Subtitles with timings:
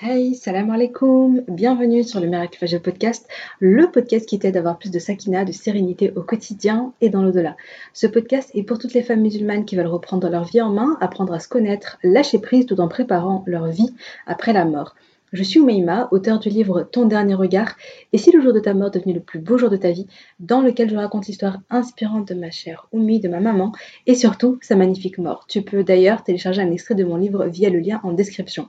[0.00, 4.78] Hey, salam alaikum, bienvenue sur le Miracle Fajr Podcast, le podcast qui t'aide à avoir
[4.78, 7.56] plus de sakina, de sérénité au quotidien et dans l'au-delà.
[7.94, 10.96] Ce podcast est pour toutes les femmes musulmanes qui veulent reprendre leur vie en main,
[11.00, 13.92] apprendre à se connaître, lâcher prise tout en préparant leur vie
[14.28, 14.94] après la mort.
[15.30, 17.76] Je suis Oumeima, auteur du livre Ton dernier regard,
[18.14, 20.06] et si le jour de ta mort devenait le plus beau jour de ta vie,
[20.40, 23.72] dans lequel je raconte l'histoire inspirante de ma chère Oumi, de ma maman,
[24.06, 25.44] et surtout sa magnifique mort.
[25.46, 28.68] Tu peux d'ailleurs télécharger un extrait de mon livre via le lien en description.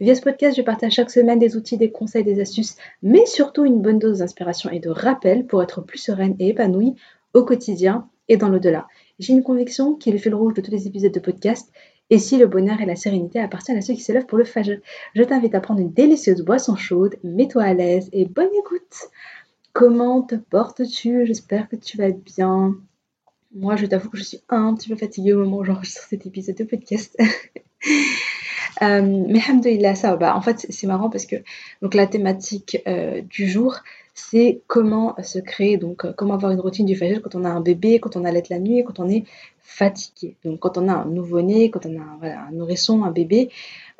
[0.00, 3.64] Via ce podcast, je partage chaque semaine des outils, des conseils, des astuces, mais surtout
[3.64, 6.94] une bonne dose d'inspiration et de rappel pour être plus sereine et épanouie
[7.34, 8.86] au quotidien et dans l'au-delà.
[9.18, 11.72] J'ai une conviction qui est le fil rouge de tous les épisodes de podcast
[12.10, 14.44] et si le bonheur et la sérénité appartiennent à ceux qui se lèvent pour le
[14.44, 14.78] fajr,
[15.14, 19.10] je t'invite à prendre une délicieuse boisson chaude, mets-toi à l'aise et bonne écoute.
[19.72, 21.26] Comment te portes-tu?
[21.26, 22.76] J'espère que tu vas bien.
[23.54, 26.26] Moi, je t'avoue que je suis un petit peu fatiguée au moment où j'enregistre cet
[26.26, 27.16] épisode de podcast.
[28.82, 31.36] euh, mais alhamdoulilah, ça, bah, en fait, c'est marrant parce que
[31.82, 33.76] donc, la thématique euh, du jour,
[34.18, 37.48] c'est comment se créer, donc euh, comment avoir une routine du fajr quand on a
[37.48, 39.24] un bébé, quand on allait la nuit, quand on est
[39.60, 40.36] fatigué.
[40.44, 43.50] Donc quand on a un nouveau-né, quand on a un, nourrisson, un bébé,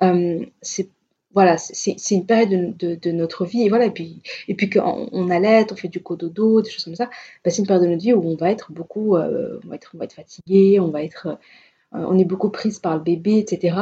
[0.02, 0.88] euh, c'est
[1.34, 1.56] voilà,
[2.10, 5.88] une période de, notre vie, et voilà, puis, et puis qu'on on allait, on fait
[5.88, 7.10] du cododo, des choses comme ça,
[7.44, 9.76] bah, c'est une période de notre vie où on va être beaucoup, euh, on, va
[9.76, 11.38] être, on va être fatigué, on va être,
[11.92, 13.76] on est beaucoup prise par le bébé, etc.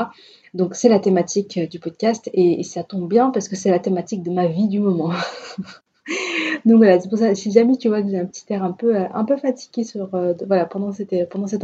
[0.54, 4.22] Donc c'est la thématique du podcast, et ça tombe bien parce que c'est la thématique
[4.22, 5.12] de ma vie du moment.
[6.66, 8.72] Donc voilà, c'est pour ça, si jamais tu vois que j'ai un petit air un
[8.72, 11.14] peu, euh, un peu fatigué sur, euh, voilà, pendant, cet,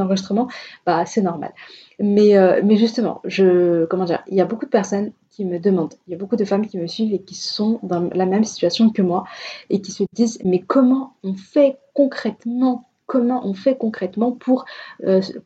[0.01, 0.49] enregistrement,
[0.87, 1.53] bah, c'est normal.
[1.99, 5.59] Mais, euh, mais justement, je, comment dire, il y a beaucoup de personnes qui me
[5.59, 8.27] demandent, il y a beaucoup de femmes qui me suivent et qui sont dans la
[8.27, 9.25] même situation que moi
[9.71, 14.65] et qui se disent, mais comment on fait concrètement comment on fait concrètement pour,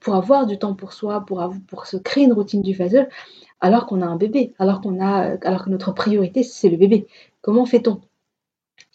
[0.07, 3.07] avoir du temps pour soi, pour, se créer une routine du phaseur,
[3.61, 7.07] alors qu'on a un bébé, alors que notre priorité, c'est le bébé.
[7.41, 8.01] Comment fait-on?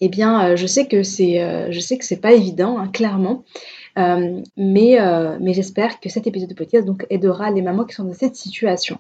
[0.01, 3.45] Eh bien, euh, je sais que c'est, euh, je pas évident, hein, clairement.
[3.99, 4.97] Euh, mais,
[5.53, 8.97] j'espère que cet épisode de podcast aidera les mamans qui sont dans cette situation.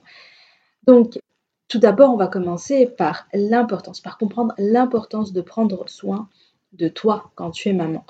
[0.85, 1.19] Donc,
[1.67, 6.29] tout d'abord, on va commencer par l'importance, par comprendre l'importance de prendre soin
[6.73, 8.05] de toi quand tu es maman.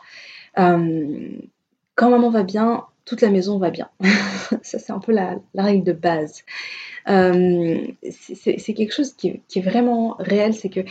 [0.55, 3.89] quand maman va bien, toute la maison va bien.
[4.63, 6.43] Ça, c'est un peu la, règle de base.
[7.05, 10.81] c'est quelque chose qui, qui, est vraiment réel, c'est que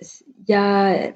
[0.00, 1.12] il y a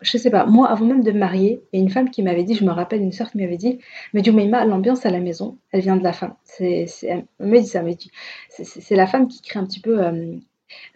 [0.00, 2.22] je sais pas, moi, avant même de me marier, il y a une femme qui
[2.22, 3.78] m'avait dit, je me rappelle une soeur qui m'avait dit,
[4.12, 6.34] mais Maïma, l'ambiance à la maison, elle vient de la femme.
[6.44, 8.10] C'est, elle me dit ça, me dit,
[8.48, 10.36] c'est la femme qui crée un petit peu euh,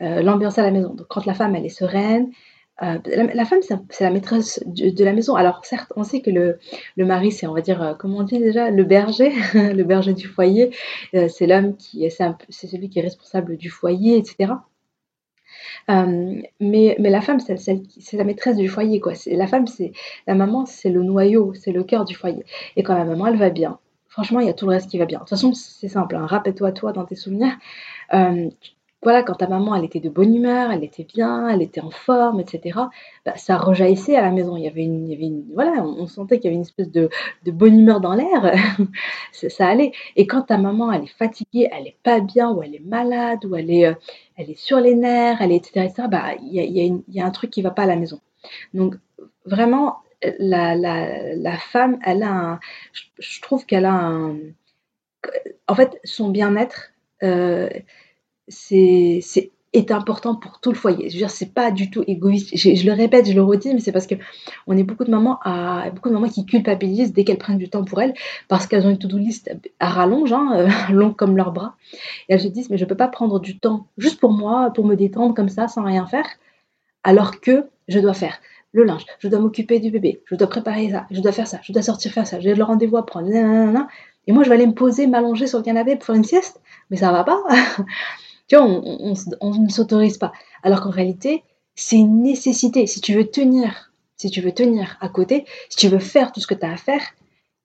[0.02, 0.94] euh, l'ambiance à la maison.
[0.94, 2.30] Donc, quand la femme, elle est sereine,
[2.82, 2.98] euh,
[3.34, 5.36] la, femme, c'est la maîtresse de, la maison.
[5.36, 6.58] Alors, certes, on sait que le,
[6.96, 10.26] le mari, c'est, on va dire, comment on dit déjà, le berger, le berger du
[10.26, 10.70] foyer.
[11.12, 14.54] c'est l'homme qui, c'est celui qui est responsable du foyer, etc.
[15.90, 19.12] Euh, mais, mais la femme, c'est la maîtresse du foyer, quoi.
[19.26, 19.92] La femme, c'est
[20.26, 22.44] la maman, c'est le noyau, c'est le cœur du foyer.
[22.76, 24.98] Et quand la maman, elle va bien, franchement, il y a tout le reste qui
[24.98, 25.18] va bien.
[25.18, 26.16] De toute façon, c'est simple.
[26.16, 26.26] Hein.
[26.26, 27.56] Rappelle-toi, toi, dans tes souvenirs,
[28.12, 28.48] euh,
[29.04, 31.90] voilà, quand ta maman, elle était de bonne humeur, elle était bien, elle était en
[31.90, 32.80] forme, etc.,
[33.24, 34.56] bah, ça rejaillissait à la maison.
[34.56, 37.10] Il y avait une, voilà, on, sentait qu'il y avait une espèce de,
[37.46, 38.54] bonne humeur dans l'air.
[39.32, 39.92] ça allait.
[40.16, 43.44] Et quand ta maman, elle est fatiguée, elle est pas bien, ou elle est malade,
[43.44, 43.94] ou elle est, euh,
[44.36, 47.26] elle est sur les nerfs, elle est, etc., bah, il y a, il y, a
[47.26, 48.20] un truc qui va pas à la maison.
[48.72, 48.96] Donc,
[49.44, 49.98] vraiment,
[50.38, 52.60] la, la, la femme, elle a un,
[53.18, 54.36] je, trouve qu'elle a un,
[55.68, 56.92] en fait, son bien-être,
[57.22, 57.68] euh,
[58.48, 59.20] c'est
[59.74, 61.08] est important pour tout le foyer.
[61.08, 62.56] Je veux dire, c'est pas du tout égoïste.
[62.56, 64.14] Je, le répète, je le redis, mais c'est parce que
[64.68, 67.68] on est beaucoup de mamans à beaucoup de mamans qui culpabilisent dès qu'elles prennent du
[67.68, 68.14] temps pour elles
[68.48, 69.50] parce qu'elles ont une to-do list
[69.80, 71.74] à rallonge, hein, euh, longue comme leurs bras,
[72.28, 74.86] et elles se disent mais je peux pas prendre du temps juste pour moi, pour
[74.86, 76.26] me détendre comme ça sans rien faire,
[77.02, 78.38] alors que je dois faire
[78.70, 81.58] le linge, je dois m'occuper du bébé, je dois préparer ça, je dois faire ça,
[81.62, 84.66] je dois sortir faire ça, j'ai le rendez-vous à prendre, et moi je vais aller
[84.66, 87.42] me poser, m'allonger sur le canapé pour faire une sieste, mais ça va pas.
[88.48, 90.32] Tu vois, on, ne s'autorise pas.
[90.62, 91.42] Alors qu'en réalité,
[91.74, 92.86] c'est une nécessité.
[92.86, 96.40] Si tu veux tenir, si tu veux tenir à côté, si tu veux faire tout
[96.40, 97.02] ce que tu as à faire,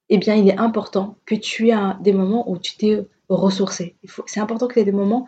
[0.09, 3.95] eh bien, il est important que tu aies des moments où tu t'es ressourcé.
[4.25, 5.27] C'est important que tu aies des moments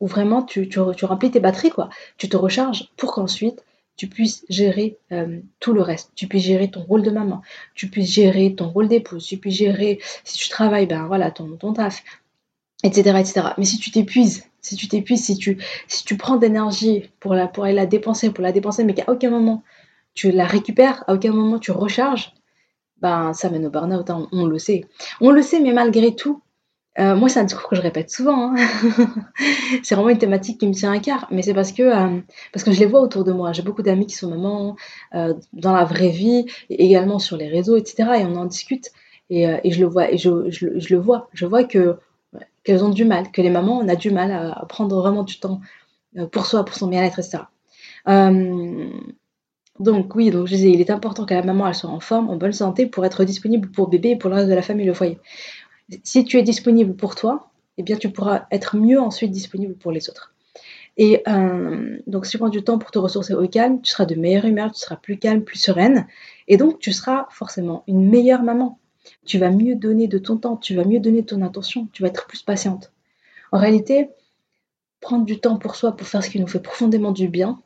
[0.00, 0.68] où vraiment tu,
[1.02, 1.88] remplis tes batteries, quoi.
[2.16, 3.64] Tu te recharges pour qu'ensuite
[3.96, 6.10] tu puisses gérer euh, tout le reste.
[6.16, 7.42] Tu puisses gérer ton rôle de maman,
[7.74, 11.56] tu puisses gérer ton rôle d'épouse, tu puisses gérer, si tu travailles, ben voilà, ton,
[11.56, 12.02] ton taf,
[12.82, 13.48] etc., etc.
[13.56, 15.58] Mais si tu t'épuises, si tu t'épuises, si tu,
[15.88, 19.04] si tu prends d'énergie pour, la, pour aller la dépenser, pour la dépenser, mais qu'à
[19.12, 19.62] aucun moment
[20.14, 22.32] tu la récupères, à aucun moment tu recharges,
[23.00, 24.86] ben ça mène au burn-out, hein, on, le sait.
[25.20, 26.40] On le sait, mais malgré tout,
[27.00, 28.54] Euh, moi, c'est un discours que je répète souvent.
[28.54, 28.56] Hein.
[29.82, 32.20] c'est vraiment une thématique qui me tient à cœur, mais c'est parce que, euh,
[32.52, 33.52] parce que je les vois autour de moi.
[33.52, 34.76] J'ai beaucoup d'amis qui sont mamans
[35.14, 37.94] euh, dans la vraie vie, également sur les réseaux, etc.
[38.20, 38.92] Et on en discute.
[39.28, 41.28] Et, et je le vois, et je, je, je, le vois.
[41.32, 41.98] Je vois que
[42.62, 45.38] qu'elles ont du mal, que les mamans, on a du mal à, prendre vraiment du
[45.38, 45.60] temps
[46.32, 47.44] pour soi, pour son bien-être, etc.
[49.80, 52.30] donc oui, donc je disais, il est important que la maman elle soit en forme,
[52.30, 54.86] en bonne santé pour être disponible pour bébé et pour le reste de la famille,
[54.86, 55.18] le foyer
[56.02, 59.92] si tu es disponible pour toi, eh bien tu pourras être mieux ensuite disponible pour
[59.92, 60.34] les autres.
[60.96, 64.04] Et euh, donc, si tu prends du temps pour te ressourcer au calme, tu seras
[64.04, 66.06] de meilleure humeur, tu seras plus calme, plus sereine.
[66.46, 68.78] Et donc, tu seras forcément une meilleure maman.
[69.24, 72.08] Tu vas mieux donner de ton temps, tu vas mieux donner ton attention, tu vas
[72.08, 72.92] être plus patiente.
[73.52, 74.10] En réalité,
[75.00, 77.60] prendre du temps pour soi, pour faire ce qui nous fait profondément du bien,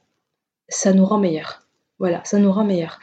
[0.68, 1.62] ça nous rend meilleurs.
[1.98, 3.00] Voilà, ça nous rend meilleurs.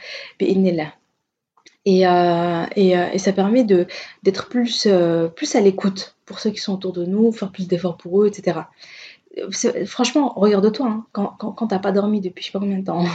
[1.85, 6.49] Et, euh, et, euh, et, ça permet d'être plus, euh, plus à l'écoute pour ceux
[6.49, 8.61] qui sont autour de nous, faire plus d'efforts pour eux, etc.
[9.85, 12.85] franchement, regarde-toi, hein, quand, quand, quand t'as pas dormi depuis je sais pas combien de
[12.85, 13.05] temps,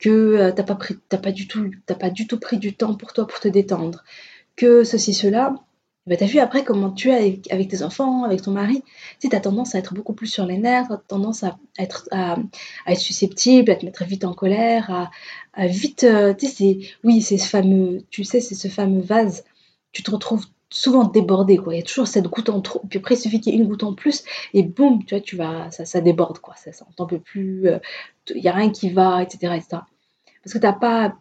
[0.00, 2.94] que t'as pas, pris, t'as, pas du tout, t'as pas du tout pris du temps
[2.94, 4.02] pour toi pour te détendre,
[4.56, 5.54] que ceci, cela,
[6.06, 8.82] bah, tu as vu après comment tu es avec, tes enfants, avec ton mari.
[9.20, 11.58] Tu sais, as tendance à être beaucoup plus sur les nerfs, tu as tendance à
[11.78, 12.36] être, à,
[12.86, 15.10] être susceptible, à te mettre vite en colère,
[15.52, 16.04] à, vite.
[16.04, 19.44] Euh, tu sais, oui, c'est ce fameux, tu sais, c'est ce fameux vase.
[19.92, 21.74] Tu te retrouves souvent débordé, quoi.
[21.74, 22.82] Il y a toujours cette goutte en trop.
[22.88, 24.24] Puis après, il suffit qu'il y ait une goutte en plus,
[24.54, 26.54] et boum, tu vois, tu vas, ça, ça déborde, quoi.
[26.56, 27.78] Ça, ça on t'en peut plus, euh,
[28.34, 29.82] il n'y a rien qui va, etc., etc.
[30.42, 31.14] Parce que tu n'as pas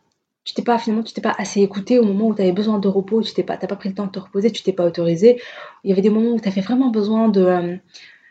[0.46, 2.80] tu t'es pas finalement tu t'es pas assez écouté au moment où tu avais besoin
[2.80, 4.86] de repos, tu t'es pas pas pris le temps de te reposer, tu t'es pas
[4.86, 5.40] autorisé.
[5.84, 7.76] Il y avait des moments où tu avais vraiment besoin de euh,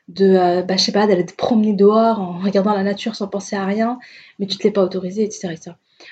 [0.09, 3.29] de euh, bah, je sais pas d'aller te promener dehors en regardant la nature sans
[3.29, 3.99] penser à rien,
[4.39, 5.55] mais tu te l'es pas autorisé, etc.,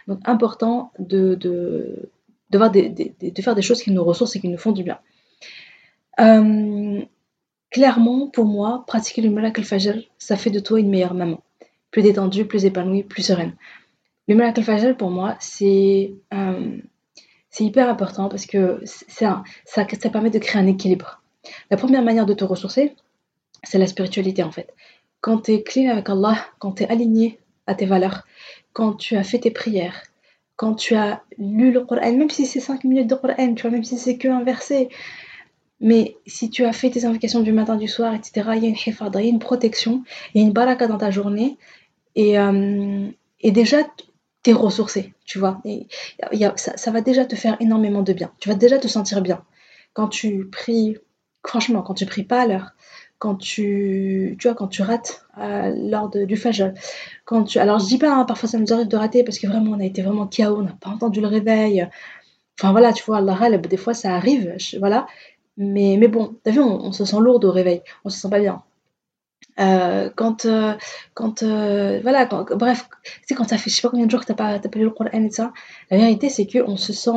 [0.06, 2.10] Donc important de de
[2.50, 4.98] de, de faire des choses qui nous ressourcent et qui nous font du bien.
[6.20, 7.02] Euh,
[7.70, 11.42] clairement, pour moi, pratiquer le Malak al-Fajr, ça fait de toi une meilleure maman.
[11.90, 13.54] Plus détendue, plus épanouie, plus sereine.
[14.28, 16.78] Le Malak al-Fajr, pour moi, c'est euh,
[17.58, 21.22] hyper important parce que ça, ça permet de créer un équilibre.
[21.70, 22.94] La première manière de te ressourcer,
[23.62, 24.74] c'est la spiritualité en fait.
[25.20, 28.26] Quand tu es clean avec Allah, quand tu es aligné à tes valeurs,
[28.72, 30.02] quand tu as fait tes prières,
[30.56, 33.70] quand tu as lu le Coran, même si c'est 5 minutes de Coran, tu vois,
[33.70, 34.88] même si c'est qu'un verset,
[35.80, 38.68] mais si tu as fait tes invocations du matin, du soir, etc., il y a
[38.68, 40.02] une il y a une protection,
[40.34, 41.58] il y a une baraka dans ta journée.
[42.14, 43.08] Et, euh,
[43.40, 43.82] et déjà,
[44.52, 45.60] ressourcé, tu vois.
[45.64, 45.86] Et
[46.32, 48.32] y a, ça, ça, va déjà te faire énormément de bien.
[48.38, 49.44] Tu vas déjà te sentir bien.
[49.92, 50.98] Quand tu pries,
[51.46, 52.72] franchement, quand tu pries pas à l'heure,
[53.18, 56.72] quand tu, tu vois, quand tu rates à l'heure du fajr,
[57.24, 59.46] quand tu, alors je dis pas, hein, parfois ça nous arrive de rater parce que
[59.46, 61.88] vraiment on a été vraiment chaos, on n'a pas entendu le réveil.
[62.58, 65.06] Enfin voilà, tu vois, Allah, des fois ça arrive, voilà.
[65.56, 68.40] Mais, mais bon, t'as vu, on, se sent lourd au réveil, on se sent pas
[68.40, 68.62] bien.
[69.58, 70.74] Euh, quand, euh,
[71.14, 72.88] quand euh, voilà, bref,
[73.26, 74.84] tu quand ça fait je sais pas combien de jours que t'as pas, pas lu
[74.84, 75.52] le Coran et ça,
[75.90, 77.10] la vérité c'est que on se sent,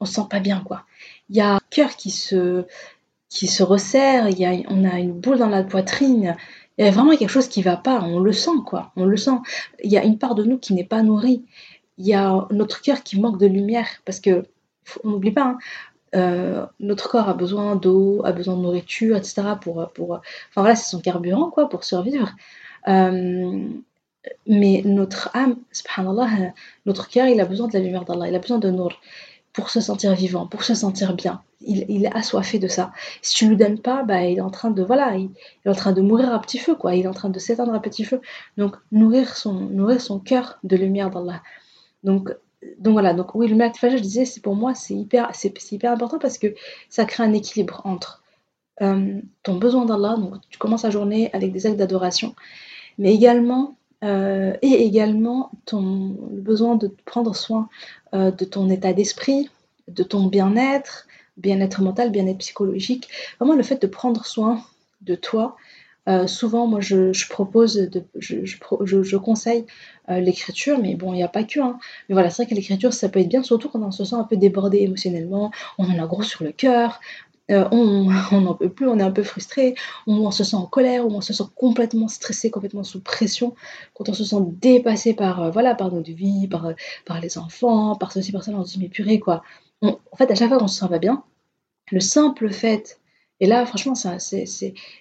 [0.00, 0.84] on se sent pas bien quoi.
[1.30, 2.66] Il y a un cœur qui se,
[3.30, 4.28] qui se resserre,
[4.68, 6.36] on a une boule dans la poitrine,
[6.76, 9.16] il y a vraiment quelque chose qui va pas, on le sent quoi, on le
[9.16, 9.38] sent.
[9.82, 11.44] Il y a une part de nous qui n'est pas nourrie,
[11.96, 14.44] il y a notre cœur qui manque de lumière parce que
[15.04, 15.58] on n'oublie pas, hein,
[16.16, 19.42] euh, notre corps a besoin d'eau, a besoin de nourriture, etc.
[19.60, 20.20] Pour, enfin
[20.56, 22.34] voilà, c'est son carburant quoi, pour survivre.
[22.88, 23.68] Euh,
[24.46, 26.52] mais notre âme, subhanallah,
[26.84, 28.92] notre cœur, il a besoin de la lumière d'Allah, il a besoin de nour
[29.52, 31.42] pour se sentir vivant, pour se sentir bien.
[31.60, 32.92] Il, il est assoiffé de ça.
[33.22, 35.30] Si tu lui donnes pas, bah, il est en train de voilà, il,
[35.64, 36.94] est en train de mourir à petit feu quoi.
[36.94, 38.20] Il est en train de s'éteindre à petit feu.
[38.56, 41.42] Donc nourrir son nourrir son cœur de lumière d'Allah.
[42.04, 42.32] Donc
[42.78, 45.92] donc voilà, donc oui, le Malak je disais, c'est pour moi, c'est hyper, c'est, hyper
[45.92, 46.48] important parce que
[46.90, 48.22] ça crée un équilibre entre
[48.82, 52.34] euh, ton besoin d'Allah, donc tu commences la journée avec des actes d'adoration,
[52.98, 57.68] mais également, euh, et également ton, le besoin de prendre soin
[58.14, 59.50] euh, de ton état d'esprit,
[59.88, 64.62] de ton bien-être, bien-être mental, bien-être psychologique, vraiment le fait de prendre soin
[65.02, 65.56] de toi,
[66.08, 69.66] euh, souvent, moi, je, propose, je, conseille
[70.08, 71.60] l'écriture, mais bon, il n'y a pas que.
[71.60, 71.78] Hein.
[72.08, 74.16] Mais voilà, c'est vrai que l'écriture, ça peut être bien, surtout quand on se sent
[74.16, 77.00] un peu débordé émotionnellement, on en a gros sur le cœur,
[77.50, 79.74] euh, on n'en peut plus, on est un peu frustré,
[80.06, 83.54] on, se sent en colère, ou on se sent complètement stressé, complètement sous pression,
[83.94, 86.72] quand on se sent dépassé par, voilà, par notre vie, par,
[87.06, 89.42] par les enfants, par ceci, par ça, on se dit, mais purée, quoi.
[89.82, 91.24] en fait, à chaque fois qu'on se sent pas bien,
[91.90, 93.00] le simple fait
[93.40, 94.46] et là, franchement, c'est,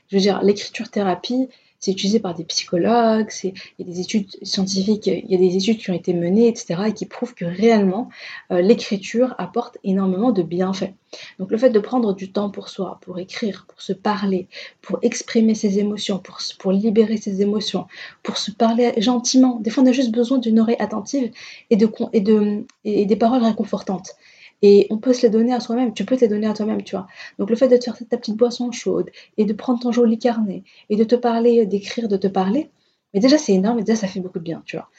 [0.08, 1.50] je veux dire, l'écriture thérapie,
[1.80, 5.56] c'est utilisé par des psychologues, il y a des études scientifiques, il y a des
[5.56, 8.10] études qui ont été menées, etc., et qui prouvent que réellement,
[8.52, 10.94] euh, l'écriture apporte énormément de bienfaits.
[11.40, 14.48] Donc le fait de prendre du temps pour soi, pour écrire, pour se parler,
[14.82, 17.88] pour exprimer ses émotions, pour, pour libérer ses émotions,
[18.24, 21.32] pour se parler gentiment, des fois on a juste besoin d'une oreille attentive
[21.70, 24.16] et, de, et, de, et des paroles réconfortantes.
[24.62, 26.84] Et on peut se les donner à soi-même, tu peux te les donner à toi-même,
[26.84, 27.08] tu vois.
[27.38, 30.20] Donc le fait de te faire ta petite boisson chaude et de prendre ton joli
[30.20, 32.70] carnet et de te parler, d'écrire, de te parler,
[33.13, 34.89] mais déjà c'est énorme et déjà ça fait beaucoup de bien, tu vois.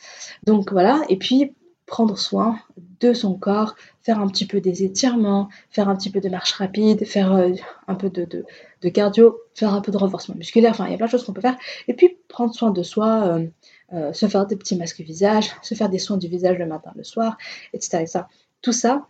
[0.45, 1.53] Donc voilà, et puis
[1.91, 2.59] prendre soin
[3.01, 6.53] de son corps, faire un petit peu des étirements, faire un petit peu de marche
[6.53, 7.51] rapide, faire euh,
[7.89, 8.45] un peu de,
[8.89, 11.33] cardio, faire un peu de renforcement musculaire, enfin il y a plein de choses qu'on
[11.33, 11.59] peut faire.
[11.89, 13.47] Et puis prendre soin de soi, euh,
[13.93, 16.93] euh, se faire des petits masques visage, se faire des soins du visage le matin,
[16.95, 17.37] le soir,
[17.73, 17.99] etc.
[18.03, 18.21] etc.
[18.63, 19.09] Tout ça,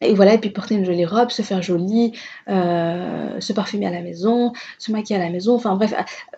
[0.00, 2.12] et voilà, et puis porter une jolie robe, se faire jolie,
[2.48, 5.92] euh, se parfumer à la maison, se maquiller à la maison, enfin bref,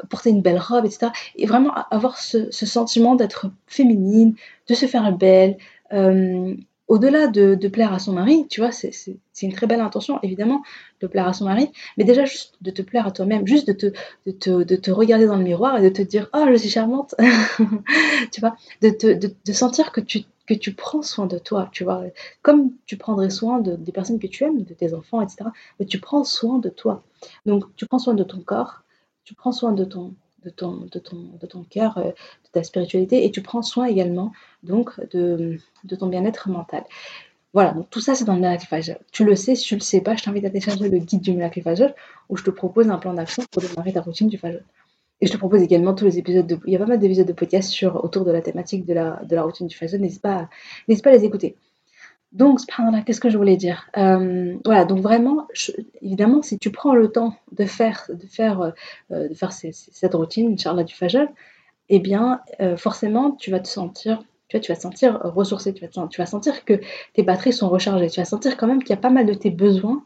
[0.08, 1.12] porter une belle robe, etc.
[1.36, 4.34] Et vraiment avoir ce, sentiment d'être féminine,
[4.68, 5.58] de se faire belle.
[5.92, 6.54] Euh,
[6.88, 8.92] au-delà de, plaire à son mari, tu vois, c'est
[9.42, 10.62] une très belle intention, évidemment,
[11.00, 13.72] de plaire à son mari, mais déjà juste de te plaire à toi-même, juste de
[13.72, 13.92] te,
[14.26, 17.14] de te, regarder dans le miroir et de te dire, oh, je suis charmante,
[18.32, 20.24] tu vois, de, de sentir que tu
[20.56, 22.02] que tu prends soin de toi, tu vois,
[22.42, 25.44] comme tu prendrais soin de, des personnes que tu aimes, de tes enfants, etc.
[25.78, 27.02] Mais tu prends soin de toi.
[27.46, 28.82] Donc, tu prends soin de ton corps,
[29.24, 30.14] tu prends soin de ton,
[30.44, 33.86] de ton, de ton, de ton cœur, euh, de ta spiritualité, et tu prends soin
[33.86, 34.32] également
[34.64, 36.84] donc de, de ton bien-être mental.
[37.52, 38.96] Voilà, donc tout ça c'est dans le miracle Fajr.
[39.12, 41.32] Tu le sais, si tu le sais pas, je t'invite à télécharger le guide du
[41.32, 41.92] miracle Fajr
[42.28, 44.60] où je te propose un plan d'action pour démarrer ta routine du Fajr.
[45.20, 46.58] Et je te propose également tous les épisodes de...
[46.66, 49.66] Il y a pas mal d'épisodes de podcast autour de la thématique de la, routine
[49.66, 49.98] du Fajr.
[49.98, 50.48] N'hésite pas,
[50.88, 51.56] pas à les écouter.
[52.32, 52.60] Donc,
[53.04, 53.90] qu'est-ce que je voulais dire?
[53.96, 55.46] Euh, Voilà, donc vraiment,
[56.00, 58.72] évidemment, si tu prends le temps de faire, de faire,
[59.10, 61.26] euh, de faire cette routine, Inch'Allah, du Fajr,
[61.88, 65.72] eh bien, euh, forcément, tu vas te sentir tu vas, tu vas te sentir ressourcé,
[65.72, 66.80] tu vas, tu vas sentir que
[67.12, 69.34] tes batteries sont rechargées, tu vas sentir quand même qu'il y a pas mal de
[69.34, 70.02] tes besoins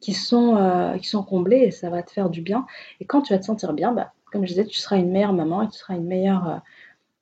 [0.00, 2.66] qui, sont, euh, qui sont comblés et ça va te faire du bien.
[3.00, 5.32] Et quand tu vas te sentir bien, bah, comme je disais, tu seras une meilleure
[5.32, 6.58] maman et tu seras une meilleure, euh,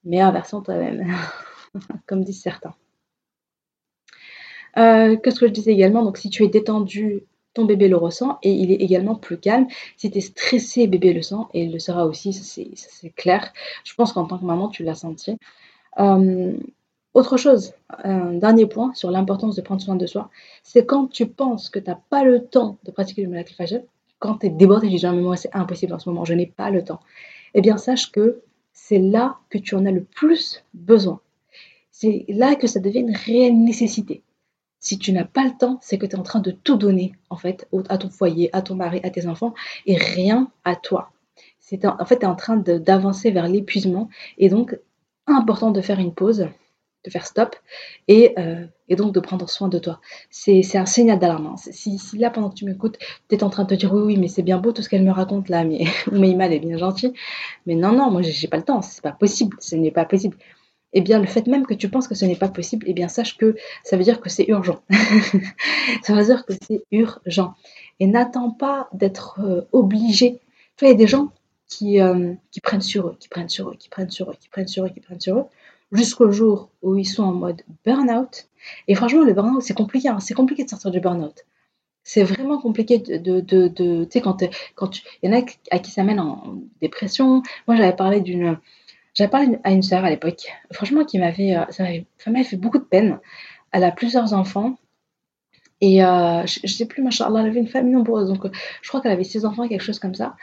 [0.05, 1.07] meilleure version toi-même,
[2.07, 2.75] comme disent certains.
[4.75, 6.05] Qu'est-ce que je disais également?
[6.05, 9.67] Donc, si tu es détendu, ton bébé le ressent et il est également plus calme.
[9.97, 13.53] Si tu es stressé, bébé le sent et il le sera aussi, c'est clair.
[13.85, 15.37] Je pense qu'en tant que maman, tu l'as senti.
[17.12, 17.73] Autre chose,
[18.05, 20.31] un dernier point sur l'importance de prendre soin de soi,
[20.62, 23.55] c'est quand tu penses que tu n'as pas le temps de pratiquer le miracle
[24.21, 26.47] quand tu es débordé, tu dis mais moi c'est impossible en ce moment, je n'ai
[26.47, 27.00] pas le temps.
[27.55, 31.21] Eh bien sache que c'est là que tu en as le plus besoin.
[31.90, 34.23] C'est là que ça devient une réelle nécessité.
[34.79, 37.12] Si tu n'as pas le temps, c'est que tu es en train de tout donner
[37.29, 39.55] en fait à ton foyer, à ton mari, à tes enfants
[39.87, 41.11] et rien à toi.
[41.83, 44.79] En fait, tu es en train d'avancer vers l'épuisement et donc
[45.26, 46.49] important de faire une pause
[47.04, 47.57] de faire stop
[48.09, 50.00] et, euh, et, donc de prendre soin de toi.
[50.30, 51.47] C'est un signal d'alarme.
[51.47, 51.57] Hein.
[51.57, 54.02] Si, si, là, pendant que tu m'écoutes, tu es en train de te dire oui,
[54.02, 56.59] oui, mais c'est bien beau tout ce qu'elle me raconte là, mais Meima, elle est
[56.59, 57.14] bien gentille.
[57.66, 60.37] Mais non, non, moi, j'ai pas le temps, c'est pas possible, ce n'est pas possible.
[60.92, 63.09] Eh bien, le fait même que tu penses que ce n'est pas possible, eh bien,
[63.09, 63.54] sache que
[63.85, 64.83] ça veut dire que c'est urgent.
[66.02, 67.54] ça veut dire que c'est urgent.
[68.00, 70.40] Et n'attends pas d'être euh, obligé.
[70.76, 71.28] Tu vois, il y a des gens
[71.69, 74.49] qui, euh, qui prennent sur eux, qui prennent sur eux, qui prennent sur eux, qui
[74.49, 75.45] prennent sur eux, qui prennent sur eux
[75.92, 78.49] jusqu'au jour où ils sont en mode burn-out.
[78.88, 80.09] Et franchement, le burn-out, c'est compliqué.
[80.09, 80.20] Hein.
[80.20, 81.44] C'est compliqué de sortir du burn-out.
[82.02, 84.40] C'est vraiment compliqué de, tu sais, quand,
[85.23, 87.42] il y en a à qui ça mène en dépression.
[87.66, 88.59] Moi, j'avais parlé d'une,
[89.14, 91.85] j'avais parlé à une sœur à l'époque, franchement, qui m'avait, euh, ça
[92.30, 93.18] m'avait fait beaucoup de peine.
[93.73, 94.76] Elle a plusieurs enfants.
[95.80, 98.28] Et euh, je, ne sais plus, machallah, elle avait une famille nombreuse.
[98.28, 98.50] Donc, euh,
[98.82, 100.37] je crois qu'elle avait six enfants, quelque chose comme ça.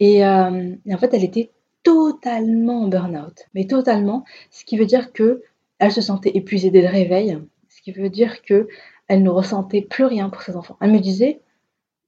[0.00, 1.50] Et en fait, elle était
[1.82, 5.42] totalement en burn-out, mais totalement, ce qui veut dire que
[5.78, 8.68] elle se sentait épuisée dès le réveil, ce qui veut dire que
[9.08, 10.76] elle ne ressentait plus rien pour ses enfants.
[10.80, 11.40] Elle me disait,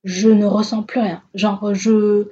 [0.05, 2.29] je ne ressens plus rien, genre je,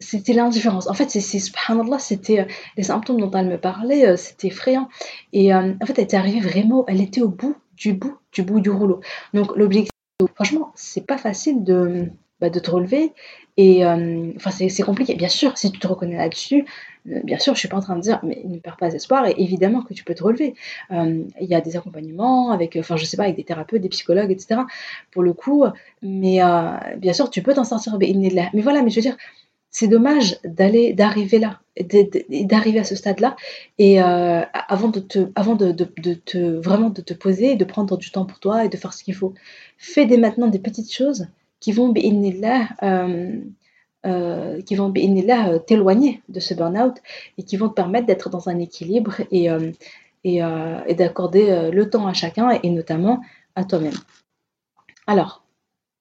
[0.00, 0.88] c'était l'indifférence.
[0.88, 2.44] En fait, c'est, subhanallah, c'était euh,
[2.76, 4.88] les symptômes dont elle me parlait, euh, c'était effrayant.
[5.32, 8.42] Et euh, en fait, elle était arrivée vraiment, elle était au bout du bout du
[8.42, 9.00] bout du rouleau.
[9.32, 9.90] Donc l'objectif,
[10.34, 12.10] franchement, c'est pas facile de,
[12.44, 13.12] bah, de te relever
[13.56, 15.14] et euh, c'est compliqué.
[15.14, 16.64] Bien sûr, si tu te reconnais là-dessus,
[17.08, 19.26] euh, bien sûr, je suis pas en train de dire, mais ne perds pas espoir.
[19.28, 20.54] Et évidemment que tu peux te relever.
[20.90, 23.88] Euh, il y a des accompagnements avec, enfin, je sais pas, avec des thérapeutes, des
[23.88, 24.62] psychologues, etc.
[25.12, 25.64] Pour le coup,
[26.02, 26.40] mais
[26.98, 27.96] bien sûr, tu peux t'en sortir.
[27.98, 29.16] Mais voilà, mais je veux dire,
[29.70, 31.60] c'est dommage d'aller, d'arriver là,
[32.44, 33.36] d'arriver à ce stade-là,
[33.78, 38.24] et avant de te, avant de, te, vraiment de te poser, de prendre du temps
[38.24, 39.34] pour toi et de faire ce qu'il faut.
[39.78, 41.26] Fais dès maintenant des petites choses
[41.64, 43.40] qui vont, euh,
[44.04, 44.92] euh, qui vont
[45.26, 46.96] là t'éloigner de ce burn-out
[47.38, 49.48] et qui vont te permettre d'être dans un équilibre et,
[50.24, 53.22] et, d'accorder le temps à chacun et notamment
[53.56, 53.94] à toi-même.
[55.06, 55.42] Alors,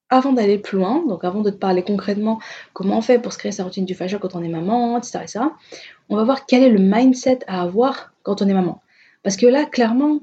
[0.10, 2.40] avant d'aller plus loin, donc avant de te parler concrètement
[2.74, 5.20] comment on fait pour se créer sa routine du fajr quand on est maman, etc.,
[5.22, 5.40] etc.,
[6.10, 8.82] on va voir quel est le mindset à avoir quand on est maman.
[9.24, 10.20] Parce que là, clairement,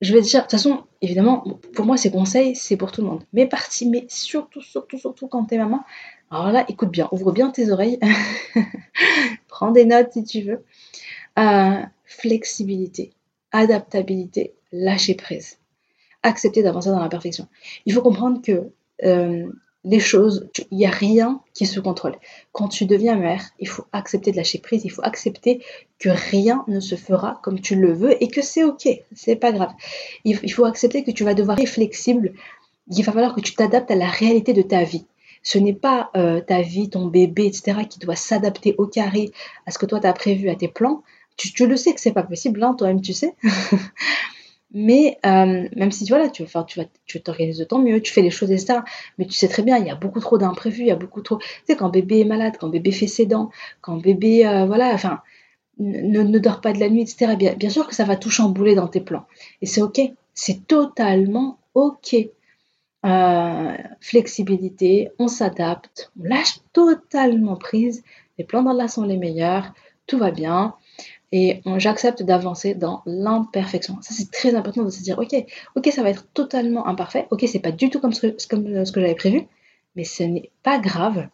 [0.00, 3.08] je vais dire, de toute façon, évidemment, pour moi, ces conseils, c'est pour tout le
[3.08, 3.24] monde.
[3.32, 5.84] Mais partie, mais surtout, surtout, surtout quand t'es maman.
[6.30, 7.98] Alors là, écoute bien, ouvre bien tes oreilles.
[9.48, 10.64] Prends des notes si tu veux.
[11.38, 13.12] Euh, flexibilité,
[13.50, 15.58] adaptabilité, lâcher prise.
[16.22, 17.48] Accepter d'avancer dans la perfection.
[17.86, 18.70] Il faut comprendre que
[19.04, 19.50] euh,
[19.88, 22.14] les choses, il n'y a rien qui se contrôle.
[22.52, 25.62] Quand tu deviens mère, il faut accepter de lâcher prise, il faut accepter
[25.98, 29.50] que rien ne se fera comme tu le veux et que c'est ok, c'est pas
[29.50, 29.72] grave.
[30.24, 32.34] Il, faut accepter que tu vas devoir être flexible,
[32.90, 35.06] il va falloir que tu t'adaptes à la réalité de ta vie.
[35.42, 39.30] Ce n'est pas euh, ta vie, ton bébé, etc., qui doit s'adapter au carré
[39.64, 41.02] à ce que toi tu as prévu, à tes plans.
[41.38, 43.34] Tu, le sais que c'est pas possible, hein, toi-même tu sais.
[44.72, 46.64] Mais euh, même si tu vas tu vas,
[47.06, 48.84] tu t'organiser de ton mieux, tu fais les choses et ça,
[49.16, 51.22] mais tu sais très bien, il y a beaucoup trop d'imprévus, il y a beaucoup
[51.22, 51.38] trop.
[51.38, 54.92] Tu sais, quand bébé est malade, quand bébé fait ses dents, quand bébé, euh, voilà,
[54.92, 55.20] enfin,
[55.78, 57.36] ne, ne, dort pas de la nuit, etc.
[57.36, 59.26] Bien, bien sûr que ça va tout chambouler dans tes plans.
[59.62, 60.00] Et c'est ok,
[60.34, 62.16] c'est totalement ok.
[63.06, 68.02] Euh, flexibilité, on s'adapte, on lâche totalement prise.
[68.38, 69.72] Les plans d'Allah sont les meilleurs,
[70.06, 70.74] tout va bien
[71.32, 73.98] et j'accepte d'avancer dans l'imperfection.
[74.00, 75.34] Ça, c'est très important de se dire, ok,
[75.76, 78.84] ok, ça va être totalement imparfait, ok, c'est pas du tout comme ce que, comme
[78.84, 79.42] ce que j'avais prévu,
[79.94, 81.28] mais ce n'est pas grave.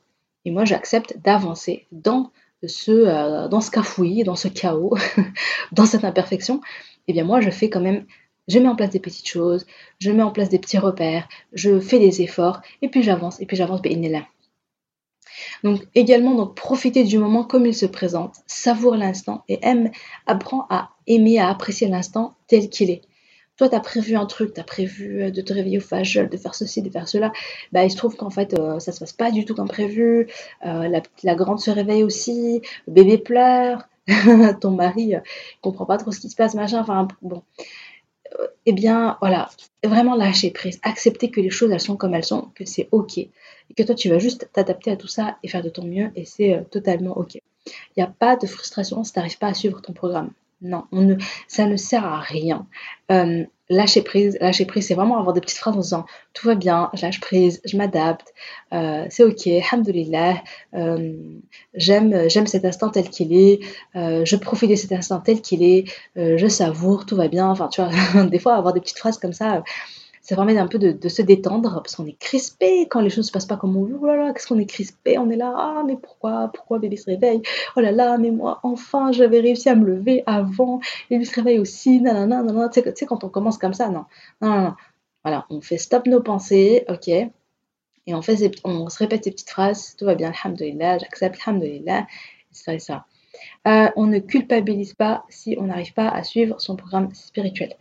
[0.44, 2.30] Et moi, j'accepte d'avancer dans
[2.66, 4.96] ce, euh, dans ce cafouillis, dans ce chaos,
[5.72, 6.60] dans cette imperfection.
[7.06, 8.06] Et eh bien moi, je fais quand même,
[8.48, 9.66] je mets en place des petites choses,
[9.98, 13.46] je mets en place des petits repères, je fais des efforts, et puis j'avance, et
[13.46, 14.22] puis j'avance, ben, là.
[15.62, 19.90] Donc également, donc profiter du moment comme il se présente, savoure l'instant et aime,
[20.26, 23.02] apprends à aimer, à apprécier l'instant tel qu'il est.
[23.56, 26.28] Toi, tu as prévu un truc, tu as prévu euh, de te réveiller au fajol,
[26.28, 27.32] de faire ceci, de faire cela.
[27.70, 30.26] Bah, il se trouve qu'en fait, euh, ça se passe pas du tout comme prévu.
[30.66, 30.88] Euh,
[31.22, 33.84] la, grande se réveille aussi, le bébé pleure,
[34.60, 35.14] ton mari
[35.62, 36.80] comprend pas trop ce qui se passe, machin.
[36.80, 37.42] Enfin, bon.
[38.66, 39.50] Eh bien, voilà,
[39.82, 43.18] vraiment lâcher prise, accepter que les choses, elles sont comme elles sont, que c'est OK
[43.18, 46.10] et que toi tu vas juste t'adapter à tout ça et faire de ton mieux
[46.16, 47.36] et c'est euh, totalement ok.
[47.66, 50.30] Il n'y a pas de frustration si tu n'arrives pas à suivre ton programme.
[50.60, 50.84] Non,
[51.48, 52.66] ça ne sert à rien.
[53.10, 56.54] Euh, lâcher prise, lâcher prise, c'est vraiment avoir des petites phrases en disant tout va
[56.54, 58.34] bien, je lâche prise, je m'adapte,
[58.72, 60.42] euh, c'est ok, alhamdoulilah,
[61.74, 63.60] j'aime, j'aime cet instant tel qu'il est,
[63.94, 65.84] je profite de cet instant tel qu'il est,
[66.16, 67.48] je savoure, tout va bien.
[67.48, 69.62] Enfin, tu vois, des fois avoir des petites phrases comme ça
[70.24, 73.22] ça permet un peu de, se détendre parce qu'on est crispé quand les choses ne
[73.24, 73.98] se passent pas comme on veut.
[74.00, 76.96] Oh là là, qu'est-ce qu'on est crispé On est là, ah mais pourquoi Pourquoi bébé
[76.96, 77.42] se réveille?
[77.76, 80.80] Oh là là, mais moi enfin j'avais réussi à me lever avant.
[81.10, 82.70] Bébé se réveille aussi, nanana, nanana.
[82.70, 84.06] Tu sais, quand on commence comme ça, non,
[84.40, 84.74] non, non, non.
[85.24, 87.08] Voilà, on fait stop nos pensées, ok
[88.06, 92.06] et on, fait on se répète ces petites phrases, tout va bien, alhamdoulilah, j'accepte, alhamdoulilah,
[92.50, 92.78] etc.
[92.78, 93.06] ça.
[93.66, 97.74] Euh, on ne culpabilise pas si on n'arrive pas à suivre son programme spirituel.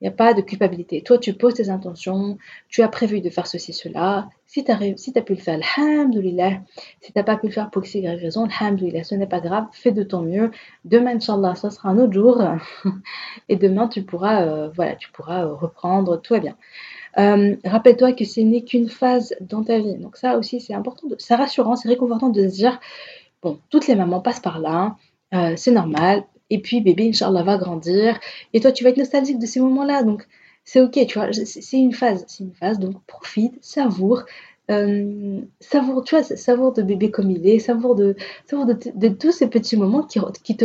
[0.00, 1.02] Il n'y a pas de culpabilité.
[1.02, 2.38] Toi, tu poses tes intentions,
[2.70, 4.30] tu as prévu de faire ceci, cela.
[4.46, 6.60] Si tu as, si as pu le faire, alhamdoulilah.
[7.02, 9.66] Si tu n'as pas pu le faire pour X, raison, alhamdoulilah, ce n'est pas grave,
[9.72, 10.50] fais de ton mieux.
[10.86, 12.42] Demain, Inch'Allah, ça sera un autre jour.
[13.50, 16.56] Et demain, tu pourras, euh, voilà, tu pourras euh, reprendre, tout va bien.
[17.18, 19.96] Euh, rappelle-toi que ce n'est qu'une phase dans ta vie.
[19.96, 21.08] Donc ça aussi, c'est important.
[21.18, 22.80] C'est rassurant, c'est réconfortant de se dire,
[23.42, 24.96] bon, toutes les mamans passent par là.
[25.56, 28.18] c'est normal, et puis bébé, Inch'Allah, va grandir.
[28.52, 30.02] Et toi, tu vas être nostalgique de ces moments-là.
[30.02, 30.26] Donc,
[30.64, 32.24] c'est ok, tu vois, c'est une phase.
[32.28, 34.24] C'est une phase, donc profite, savoure.
[34.70, 38.14] Euh, savoure, tu vois, savoure de bébé comme il est, savoure de,
[38.46, 40.56] savoure de, tous ces petits moments qui, qui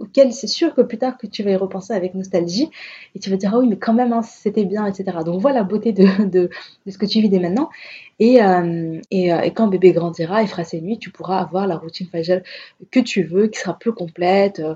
[0.00, 2.70] auxquels c'est sûr que plus tard que tu vas y repenser avec nostalgie
[3.14, 5.18] et tu vas dire ah oui mais quand même hein, c'était bien etc.
[5.24, 6.50] Donc voilà la beauté de, de,
[6.88, 7.70] ce que tu vis dès maintenant
[8.18, 9.00] et, euh, euh,
[9.40, 12.42] et, quand bébé grandira et fera ses nuits tu pourras avoir la routine faciale
[12.90, 14.74] que tu veux qui sera plus complète euh,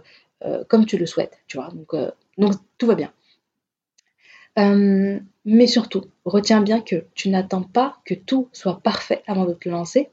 [0.69, 1.71] comme tu le souhaites, tu vois.
[1.71, 2.11] Donc, euh,
[2.79, 3.13] tout va bien.
[4.59, 9.53] Euh, mais surtout, retiens bien que tu n'attends pas que tout soit parfait avant de
[9.53, 10.09] te lancer,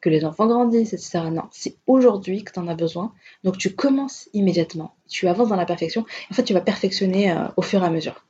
[0.00, 1.20] que les enfants grandissent, etc.
[1.32, 3.12] Non, c'est aujourd'hui que tu en as besoin.
[3.42, 6.04] Donc tu commences immédiatement, tu avances dans la perfection.
[6.30, 8.26] En fait, tu vas perfectionner au fur et à mesure.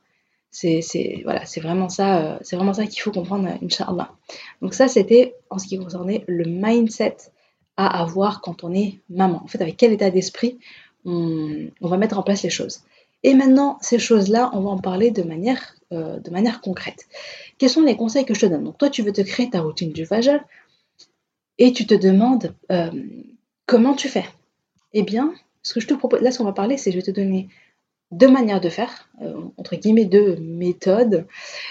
[0.49, 4.13] C'est voilà, c'est vraiment ça, c'est vraiment ça qu'il faut comprendre, Inch'Allah.
[4.61, 7.17] Donc ça, c'était en ce qui concernait le mindset
[7.75, 9.41] à avoir quand on est maman.
[9.43, 10.57] En fait, avec quel état d'esprit
[11.07, 12.81] on, va mettre en place les choses.
[13.23, 17.07] Et maintenant, ces choses-là, on va en parler de manière, euh, de manière concrète.
[17.57, 18.63] Quels sont les conseils que je te donne?
[18.63, 20.39] Donc toi, tu veux te créer ta routine du Fajr.
[21.57, 22.91] et tu te demandes euh,
[23.65, 24.25] comment tu fais?
[24.93, 27.03] Eh bien, ce que je te propose, là, ce qu'on va parler, c'est je vais
[27.03, 27.47] te donner
[28.11, 31.25] deux manières de faire, euh, entre guillemets deux méthodes,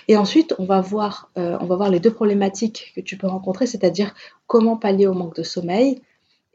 [0.09, 3.67] et ensuite on va voir, on va voir les deux problématiques que tu peux rencontrer,
[3.67, 4.15] c'est-à-dire
[4.47, 6.03] comment pallier au manque de sommeil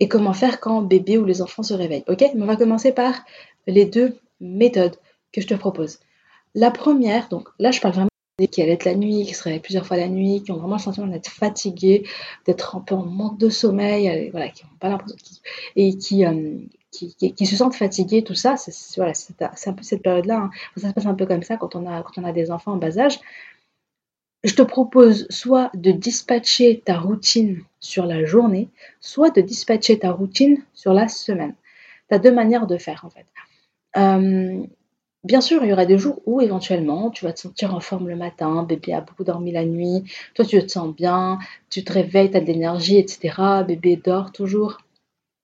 [0.02, 2.04] et comment faire quand bébé ou les enfants se réveillent.
[2.08, 3.24] Ok, on va commencer par
[3.68, 4.96] les deux méthodes
[5.32, 6.00] que je te propose.
[6.56, 8.08] La première, donc là je parle vraiment
[8.52, 10.82] qui allaient la nuit, qui se réveillent plusieurs fois la nuit, qui ont vraiment le
[10.82, 12.08] sentiment d'être fatigués,
[12.48, 15.18] d'être un peu en manque de sommeil, voilà, qui n'ont pas l'impression,
[15.76, 16.58] et qui, euh,
[16.90, 20.38] qui, qui, se sentent fatigués, tout ça, c'est un peu cette période-là.
[20.38, 20.50] Hein.
[20.78, 22.74] Ça se passe un peu comme ça quand on, a, quand on a des enfants
[22.74, 23.20] en bas âge.
[24.44, 30.12] Je te propose soit de dispatcher ta routine sur la journée, soit de dispatcher ta
[30.12, 31.56] routine sur la semaine.
[32.10, 33.26] Tu as deux manières de faire en fait.
[33.98, 34.66] Euh,
[35.24, 38.10] Bien sûr, il y aura des jours où éventuellement tu vas te sentir en forme
[38.10, 41.38] le matin, bébé a beaucoup dormi la nuit, toi tu te sens bien,
[41.70, 43.64] tu te réveilles, tu as de l'énergie, etc.
[43.68, 44.80] Bébé dort toujours.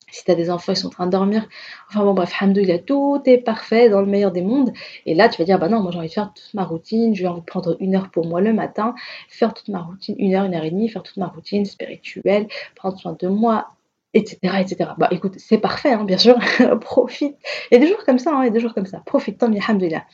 [0.09, 1.47] Si tu as des enfants, ils sont en train de dormir.
[1.89, 4.71] Enfin bon, bref, a tout est parfait dans le meilleur des mondes.
[5.05, 7.13] Et là, tu vas dire, bah non, moi j'ai envie de faire toute ma routine,
[7.13, 8.95] je vais envie de prendre une heure pour moi le matin,
[9.27, 12.47] faire toute ma routine, une heure, une heure et demie, faire toute ma routine spirituelle,
[12.75, 13.67] prendre soin de moi,
[14.13, 14.37] etc.
[14.59, 14.91] etc.
[14.97, 16.37] Bah écoute, c'est parfait, hein, bien sûr,
[16.81, 17.35] profite.
[17.71, 19.01] Il y a des jours comme ça, hein, il y a des jours comme ça.
[19.05, 20.05] Profite, tant mieux, alhamdoulilah.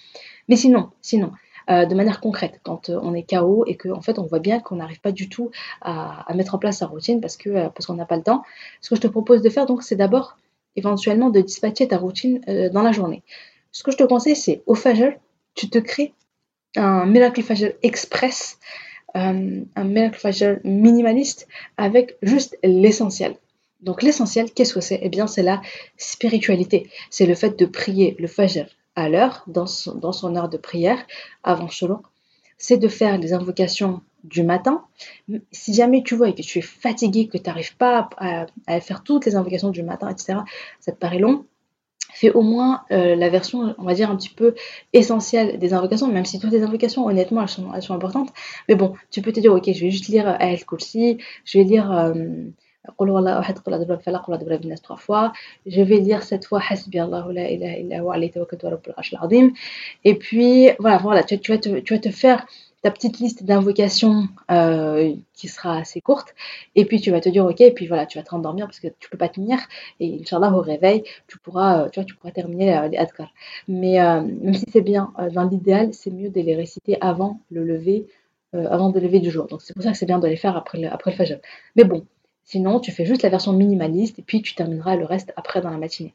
[0.47, 1.32] Mais sinon, sinon,
[1.69, 4.39] euh, de manière concrète, quand euh, on est KO et qu'en en fait on voit
[4.39, 7.69] bien qu'on n'arrive pas du tout à, mettre en place sa routine parce que euh,
[7.69, 8.43] parce qu'on n'a pas le temps,
[8.82, 10.38] ce que je te propose de faire donc c'est d'abord
[10.76, 12.41] éventuellement de dispatcher ta routine
[12.73, 13.21] dans la journée.
[13.71, 15.13] Ce que je te conseille c'est au Fajr,
[15.56, 16.13] tu te crées
[16.76, 18.58] un Miracle Fajr Express,
[19.13, 21.47] un Miracle Fajr minimaliste
[21.78, 23.36] avec juste l'essentiel.
[23.84, 24.99] Donc l'essentiel, qu'est-ce que c'est?
[25.04, 25.62] Eh bien, c'est la
[25.97, 26.89] spiritualité.
[27.10, 30.99] C'est le fait de prier le fajr à l'heure, dans son, heure de prière,
[31.43, 32.01] avant Shalom.
[32.58, 34.86] C'est de faire les invocations du matin.
[35.51, 39.03] Si jamais tu vois et que tu es fatigué, que tu n'arrives pas à, faire
[39.03, 40.39] toutes les invocations du matin, etc.,
[40.79, 41.45] ça te paraît long,
[42.13, 44.53] fais au moins euh, la version, on va dire, un petit peu
[44.93, 48.29] essentielle des invocations, même si toutes les invocations, honnêtement, elles sont, importantes.
[48.69, 51.63] Mais bon, tu peux te dire, ok, je vais juste lire Al Kursi, je vais
[51.63, 51.91] lire...
[51.91, 52.13] Euh,
[55.65, 56.62] Je vais lire cette fois
[60.04, 62.46] Et puis voilà, voilà tu, vas te, tu vas te faire
[62.82, 66.36] ta petite liste d'invocations euh, qui sera assez courte.
[66.76, 68.82] Et puis tu vas te dire ok, et puis voilà, tu vas te rendormir parce
[68.82, 69.58] que tu peux pas tenir.
[70.02, 73.32] Et Inch'Allah, au réveil, tu pourras, euh, tu vois, tu pourras terminer euh, les adkar.
[73.69, 78.08] Mais même si c'est bien, dans l'idéal, c'est mieux de les réciter avant le lever,
[78.54, 79.48] avant de lever du jour.
[79.48, 81.38] Donc c'est pour ça que c'est bien de les faire après le, après le fajr.
[81.76, 82.06] Mais bon,
[82.45, 85.69] Sinon, tu fais juste la version minimaliste et puis tu termineras le reste après dans
[85.69, 86.13] la matinée.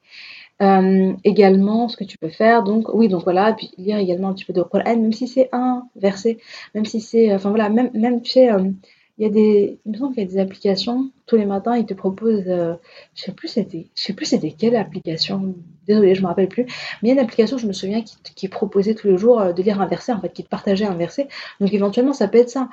[0.60, 4.34] Euh, également, ce que tu peux faire, donc oui, donc voilà, puis lire également un
[4.34, 6.38] petit peu de Coran, même si c'est un verset,
[6.74, 8.70] même si c'est, enfin voilà, même, même tu sais, euh,
[9.18, 11.76] il y a des, il me semble qu'il y a des applications tous les matins,
[11.76, 12.74] ils te proposent, euh,
[13.14, 15.54] je sais plus c'était, je sais plus c'était quelle application,
[15.86, 16.64] désolé, je me rappelle plus,
[17.02, 19.62] mais il y a une application, je me souviens, qui proposait tous les jours de
[19.62, 21.28] lire un verset, en fait, qui te partageait un verset,
[21.60, 22.68] donc éventuellement ça peut être ça.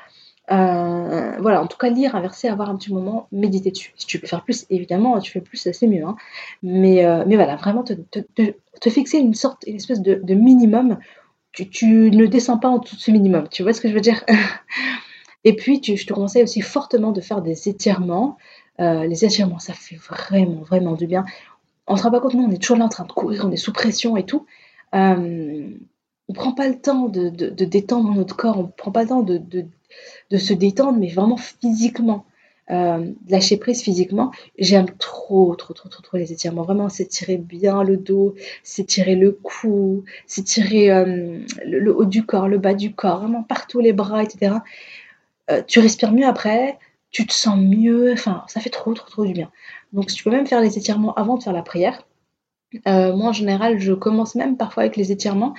[0.52, 3.94] Euh, voilà, en tout cas, lire un verset, avoir un petit moment, méditer dessus.
[3.96, 6.06] Si tu peux faire plus, évidemment, tu fais plus, c'est mieux.
[6.06, 6.16] Hein.
[6.62, 10.98] Mais, euh, mais voilà, vraiment te, te, fixer une sorte, une espèce de, minimum.
[11.52, 13.48] Tu, tu, ne descends pas en dessous de ce minimum.
[13.50, 14.24] Tu vois ce que je veux dire?
[15.44, 18.38] Et puis, je te conseille aussi fortement de faire des étirements.
[18.80, 21.26] Euh, les étirements, ça fait vraiment, vraiment du bien.
[21.88, 23.46] On ne se rend pas compte, nous, on est toujours là en train de courir,
[23.46, 24.46] on est sous pression et tout.
[24.92, 29.22] On prend pas le temps de, de, détendre notre corps, on prend pas le temps
[29.22, 29.38] de
[30.38, 32.26] se détendre, mais vraiment physiquement.
[32.72, 36.64] Euh, lâcher prise physiquement, j'aime trop, trop, trop, trop, trop les étirements.
[36.64, 42.58] Vraiment, s'étirer bien le dos, s'étirer le cou, s'étirer euh, le, haut du corps, le
[42.58, 44.56] bas du corps, vraiment partout les bras, etc.
[45.52, 46.80] Euh, tu respires mieux après,
[47.12, 49.52] tu te sens mieux, enfin, ça fait trop, trop, trop du bien.
[49.94, 52.06] Donc, tu peux même faire les étirements avant de faire la prière.
[52.88, 55.54] Euh, moi, en général, je commence même parfois avec les étirements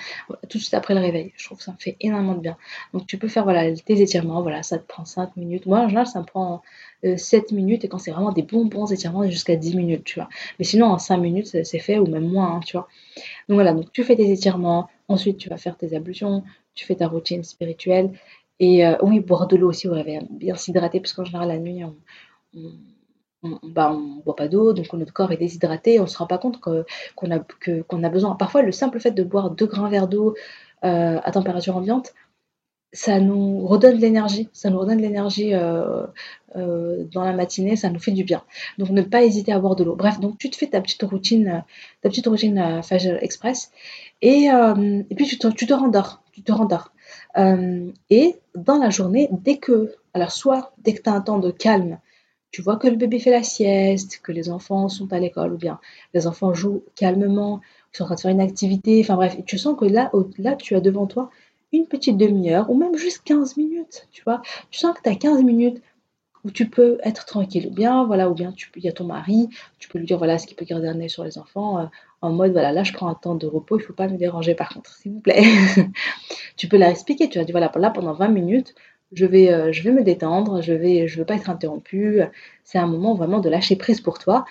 [0.48, 1.32] tout de suite après le réveil.
[1.36, 2.56] Je trouve que ça me fait énormément de bien.
[2.92, 4.42] Donc, tu peux faire voilà, tes étirements.
[4.42, 5.66] Voilà, ça te prend 5 minutes.
[5.66, 6.62] Moi, en général, ça me prend
[7.02, 7.84] 7 euh, minutes.
[7.84, 10.28] Et quand c'est vraiment des bons, bons étirements, jusqu'à 10 minutes, tu vois.
[10.58, 12.88] Mais sinon, en 5 minutes, c'est fait, ou même moins, hein, tu vois.
[13.48, 14.88] Donc, voilà, tu fais tes étirements.
[15.08, 16.42] Ensuite, tu vas faire tes ablutions.
[16.74, 18.12] Tu fais ta routine spirituelle.
[18.58, 20.20] Et euh, oui, boire de l'eau aussi au réveil.
[20.30, 21.82] Bien s'hydrater, parce qu'en général, la nuit,
[23.62, 26.60] bah, on boit pas d'eau, donc notre corps est déshydraté, on se rend pas compte
[26.60, 28.34] qu'on a, a besoin.
[28.34, 30.34] Parfois, le simple fait de boire deux grands verres d'eau
[30.84, 32.14] euh, à température ambiante,
[32.92, 36.06] ça nous redonne de l'énergie, ça nous redonne de l'énergie euh,
[36.54, 38.42] euh, dans la matinée, ça nous fait du bien.
[38.78, 39.96] Donc ne pas hésiter à boire de l'eau.
[39.96, 41.64] Bref, donc tu te fais ta petite routine,
[42.02, 43.70] ta petite routine Fajr Express,
[44.22, 46.92] et, et puis tu te, tu te rendors, tu te rendors.
[48.10, 51.50] et dans la journée, dès que, alors soit dès que tu as un temps de
[51.50, 51.98] calme,
[52.50, 55.56] tu vois que le bébé fait la sieste, que les enfants sont à l'école, ou
[55.58, 55.78] bien
[56.14, 57.60] les enfants jouent calmement,
[57.96, 60.74] sont en train de faire une activité, enfin bref, tu sens que là, là, tu
[60.74, 61.30] as devant toi
[61.72, 64.42] une petite demi-heure, ou même juste 15 minutes, tu vois.
[64.70, 65.82] Tu sens que tu as 15 minutes
[66.44, 69.48] où tu peux être tranquille, ou bien, voilà, ou bien il y a ton mari,
[69.78, 71.86] tu peux lui dire, voilà, ce qu'il peut garder un œil sur les enfants, euh,
[72.22, 74.16] en mode, voilà, là, je prends un temps de repos, il ne faut pas me
[74.16, 75.42] déranger par contre, s'il vous plaît.
[76.56, 78.74] tu peux leur expliquer, tu vas dire, voilà, là, pendant 20 minutes,
[79.12, 82.22] je vais, euh, je vais me détendre, je vais, je veux pas être interrompue.
[82.64, 84.44] C'est un moment vraiment de lâcher prise pour toi.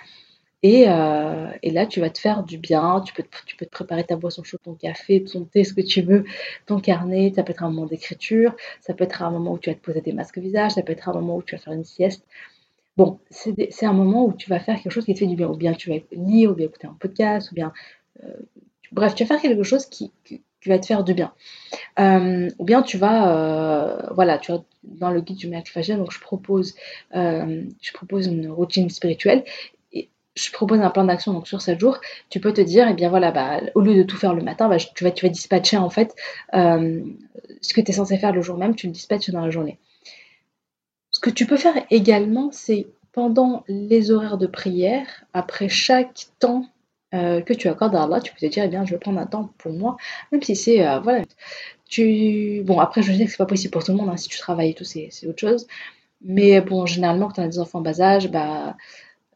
[0.62, 3.00] Et, euh, et, là, tu vas te faire du bien.
[3.02, 5.74] Tu peux, te, tu peux te préparer ta boisson chaude, ton café, ton thé, ce
[5.74, 6.24] que tu veux,
[6.66, 7.32] ton carnet.
[7.34, 8.54] Ça peut être un moment d'écriture.
[8.80, 10.72] Ça peut être un moment où tu vas te poser des masques visage.
[10.72, 12.24] Ça peut être un moment où tu vas faire une sieste.
[12.96, 15.48] Bon, c'est un moment où tu vas faire quelque chose qui te fait du bien.
[15.48, 17.72] Ou bien tu vas lire, ou bien écouter un podcast, ou bien.
[18.24, 18.28] Euh,
[18.92, 20.10] bref, tu vas faire quelque chose qui,
[20.68, 21.32] va te faire du bien.
[21.98, 25.96] Euh, ou bien tu vas, euh, voilà, tu vois, dans le guide du miracle Fajr,
[25.96, 26.74] donc je propose,
[27.14, 29.44] euh, je propose une routine spirituelle.
[29.92, 32.00] Et je propose un plan d'action donc sur 7 jours.
[32.30, 34.42] Tu peux te dire, et eh bien voilà, bah, au lieu de tout faire le
[34.42, 36.14] matin, bah, tu, vas, tu vas dispatcher en fait
[36.52, 39.78] ce que tu es censé faire le jour même, tu le dispatches dans la journée.
[41.10, 46.66] Ce que tu peux faire également, c'est pendant les horaires de prière, après chaque temps
[47.14, 49.20] euh, que tu accordes à Allah, tu peux te dire, eh bien, je vais prendre
[49.20, 49.96] un temps pour moi,
[50.32, 51.24] même si c'est, euh, voilà,
[51.88, 52.62] tu...
[52.64, 54.38] Bon, après, je dire que c'est pas possible pour tout le monde, hein, si tu
[54.38, 55.66] travailles et tout, c'est autre chose.
[56.22, 58.76] Mais bon, généralement, quand tu as des enfants en bas âge, bah,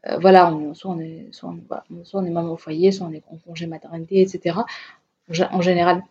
[0.09, 3.23] euh, voilà, on, soit, on est, soit, on, est maman au foyer, soit on est
[3.31, 4.61] en congé maternité, etc.
[5.53, 6.03] En général.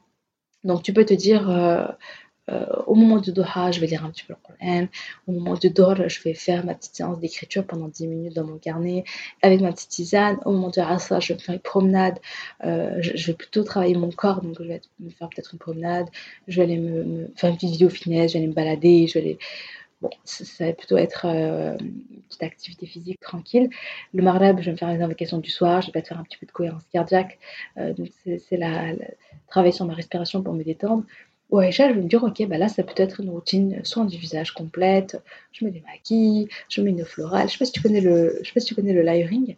[0.64, 1.50] Donc, tu peux te dire,
[2.52, 4.88] euh, au moment du Doha, je vais lire un petit peu le Coran.
[5.28, 8.46] Au moment du Dor, je vais faire ma petite séance d'écriture pendant 10 minutes dans
[8.46, 9.04] mon carnet
[9.42, 10.38] avec ma petite tisane.
[10.46, 12.20] Au moment du Asa, je vais faire une promenade.
[12.64, 16.08] Euh, je, vais plutôt travailler mon corps, donc je vais me faire peut-être une promenade.
[16.48, 19.20] Je vais aller me, faire une petite vidéo finesse, je vais aller me balader, je
[19.20, 19.38] vais.
[20.02, 23.70] Bon, ça, va plutôt être euh, une petite activité physique tranquille.
[24.14, 26.24] Le Maghreb, je vais me faire les invocations du soir, je vais peut-être faire un
[26.24, 27.38] petit peu de cohérence cardiaque.
[27.76, 28.94] donc, c'est la,
[29.50, 31.04] travailler sur ma respiration pour me détendre.
[31.50, 34.18] Ouais, je vais me dire, ok, bah là, ça peut être une routine soin du
[34.18, 35.22] visage complète.
[35.52, 37.48] Je me démaquille, je mets une florale.
[37.48, 39.56] Je sais pas si tu connais le, sais pas si tu connais le layering,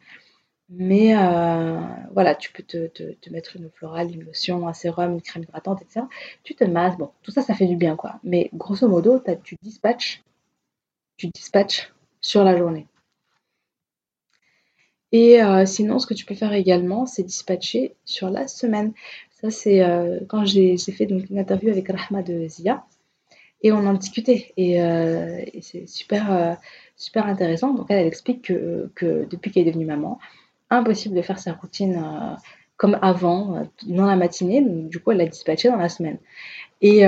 [0.70, 1.82] mais euh,
[2.14, 5.82] voilà, tu peux te, te, mettre une florale, une lotion, un sérum, une crème hydratante,
[5.82, 6.08] etc.
[6.44, 8.20] Tu te masses, bon, tout ça, ça fait du bien, quoi.
[8.24, 10.24] Mais grosso modo, tu dispatches,
[11.18, 12.88] tu dispatches sur la journée.
[15.12, 18.94] Et euh, sinon, ce que tu peux faire également, c'est dispatcher sur la semaine.
[19.42, 22.86] Ça, c'est euh, quand j'ai fait donc, une interview avec Rahma de Zia
[23.64, 24.54] et on en discutait.
[24.56, 26.54] Et, euh, c'est super, euh,
[26.96, 27.74] super intéressant.
[27.74, 30.20] Donc, elle, explique que, que depuis qu'elle est devenue maman,
[30.70, 32.04] impossible de faire sa routine
[32.78, 34.62] comme avant, dans la matinée.
[34.62, 36.20] Donc, du coup, elle l'a dispatché dans la semaine.
[36.82, 37.04] Et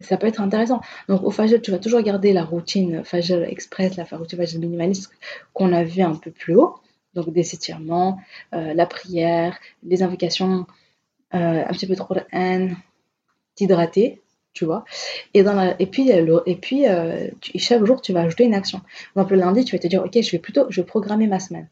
[0.00, 0.80] ça peut être intéressant.
[1.08, 5.10] Donc, au Fajr, tu vas toujours garder la routine Fajr Express, la routine Fajr minimaliste
[5.52, 6.76] qu'on a vu un peu plus haut
[7.14, 8.20] donc des étirements,
[8.52, 10.66] la prière, les invocations,
[11.34, 12.68] euh, un petit peu de Qur'an,
[13.54, 14.20] t'hydrater,
[14.52, 14.84] tu vois.
[15.34, 18.80] Et, dans et puis, et puis euh, chaque jour, tu vas ajouter une action.
[19.16, 21.40] Donc le lundi, tu vas te dire, ok, je vais plutôt, je vais programmer ma
[21.40, 21.68] semaine.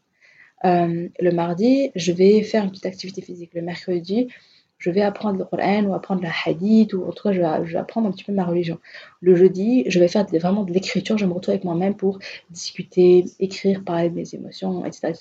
[0.63, 3.53] le mardi, je vais faire une petite activité physique.
[3.53, 4.29] Le mercredi,
[4.77, 7.77] je vais apprendre le Coran ou apprendre la hadith ou en tout cas je vais,
[7.77, 8.79] apprendre un petit peu ma religion.
[9.21, 13.25] Le jeudi, je vais faire vraiment de l'écriture, je me retrouve avec moi-même pour discuter,
[13.39, 15.13] écrire, parler de mes émotions, etc.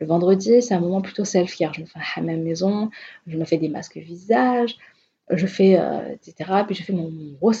[0.00, 1.74] Le vendredi, c'est un moment plutôt self-care.
[1.74, 2.90] Je me fais un hammam maison,
[3.26, 4.76] je me fais des masques visage,
[5.30, 6.50] je fais, euh, etc.
[6.66, 7.52] Puis je fais mon, mon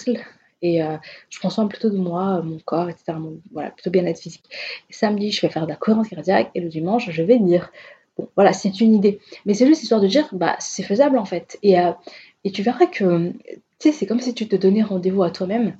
[0.62, 0.96] et euh,
[1.30, 3.14] je prends soin plutôt de moi, mon corps, etc.
[3.52, 4.44] voilà, plutôt bien-être physique.
[4.90, 7.70] samedi, je vais faire de la cohérence cardiaque et le dimanche, je vais lire
[8.36, 9.20] voilà, c'est une idée.
[9.46, 11.58] Mais c'est juste histoire de dire, bah, c'est faisable en fait.
[11.62, 11.92] Et, euh,
[12.44, 13.38] et tu verras que, tu
[13.78, 15.76] sais, c'est comme si tu te donnais rendez-vous à toi-même.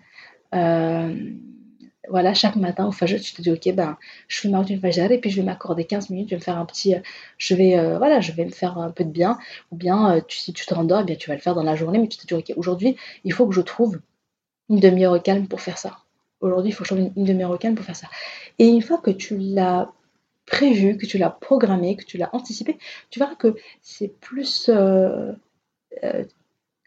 [2.04, 3.96] Euh, voilà, chaque matin au Fajr, tu te dis, ok, ben,
[4.28, 6.42] je fais ma routine Fajr et puis je vais m'accorder 15 minutes, je vais me
[6.44, 6.94] faire un petit,
[7.38, 9.38] je vais, euh, voilà, je vais me faire un peu de bien.
[9.70, 11.98] Ou bien, si tu te rendors, eh bien, tu vas le faire dans la journée,
[11.98, 14.00] mais tu te dis, ok, aujourd'hui, il faut que je trouve
[14.68, 15.98] une demi-heure calme pour faire ça.
[16.40, 18.08] Aujourd'hui, il faut que je trouve une, demi-heure calme pour faire ça.
[18.58, 19.92] Et une fois que tu l'as
[20.46, 22.78] prévu, que tu l'as programmé, que tu l'as anticipé,
[23.10, 24.68] tu verras que c'est plus...
[24.68, 25.32] Euh,
[26.04, 26.24] euh,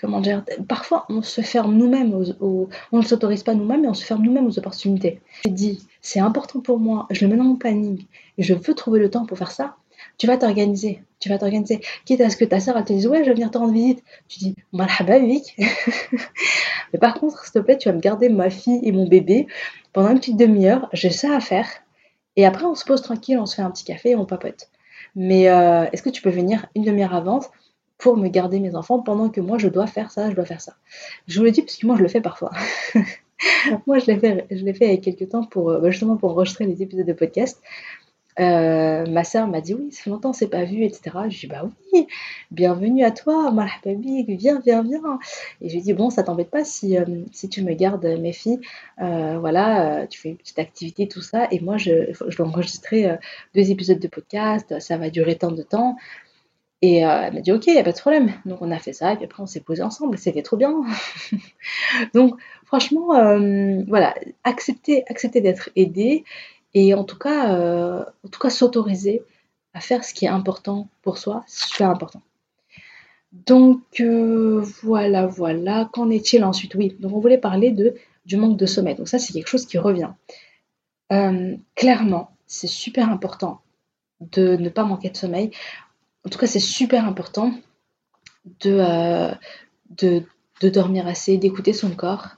[0.04, 3.94] comment dire Parfois, on se ferme nous-mêmes, aux, on ne s'autorise pas nous-mêmes, mais on
[3.94, 5.22] se ferme nous-mêmes aux opportunités.
[5.44, 8.06] Tu dis, c'est important pour moi, je le mets dans mon planning,
[8.38, 9.76] et je veux trouver le temps pour faire ça.
[10.18, 11.80] Tu vas t'organiser, tu vas t'organiser.
[12.06, 13.74] Quitte à ce que ta soeur elle te dise, ouais, je vais venir te rendre
[13.74, 14.04] visite.
[14.28, 15.56] Tu dis, marhaba, Vic.
[16.94, 19.48] mais par contre, s'il te plaît, tu vas me garder ma fille et mon bébé
[19.94, 21.68] pendant une petite demi-heure, j'ai ça à faire
[22.36, 24.70] et après, on se pose tranquille, on se fait un petit café et on papote.
[25.16, 27.42] Mais euh, est-ce que tu peux venir une demi-heure avant
[27.98, 30.62] pour me garder mes enfants pendant que moi je dois faire ça, je dois faire
[30.62, 30.76] ça
[31.28, 32.52] Je vous le dis parce que moi je le fais parfois.
[33.88, 36.16] Moi, je l'ai fait, je l'ai fait il y a quelques temps pour bah, justement
[36.16, 37.62] pour enregistrer les épisodes de podcast.
[38.40, 41.18] Euh, ma sœur m'a dit oui, ça fait longtemps, c'est pas vu, etc.
[41.30, 42.08] Je dis bah oui,
[42.50, 45.20] bienvenue à toi, marhababi, viens, viens, viens.
[45.62, 48.34] Et je lui dis bon, ça t'embête pas si, euh, si tu me gardes mes
[48.34, 48.60] filles,
[49.02, 53.18] euh, voilà, tu fais une petite activité, tout ça, et moi je, je dois enregistrer
[53.54, 55.96] deux épisodes de podcast, ça va durer tant de temps.
[56.86, 58.34] Et elle m'a dit ok, y a pas de problème.
[58.46, 60.74] Donc on a fait ça, et puis après on s'est posé ensemble, c'était trop bien.
[62.14, 63.08] Donc franchement,
[63.88, 66.26] voilà, accepter, accepter d'être aidé
[66.74, 69.24] et en tout cas, euh, en tout cas s'autoriser
[69.74, 72.22] à faire ce qui est important pour soi, c'est super important.
[73.32, 75.90] Donc euh, voilà, voilà.
[75.94, 76.76] Qu'en est-il ensuite?
[76.76, 78.96] Oui, donc on voulait parler de, du manque de sommeil.
[78.96, 80.12] Donc ça, c'est quelque chose qui revient.
[81.12, 83.62] Euh, clairement, c'est super important
[84.20, 85.52] de ne pas manquer de sommeil.
[86.26, 87.54] En tout cas, c'est super important
[88.62, 89.32] de,
[89.90, 90.24] de,
[90.70, 92.30] dormir assez, d'écouter son corps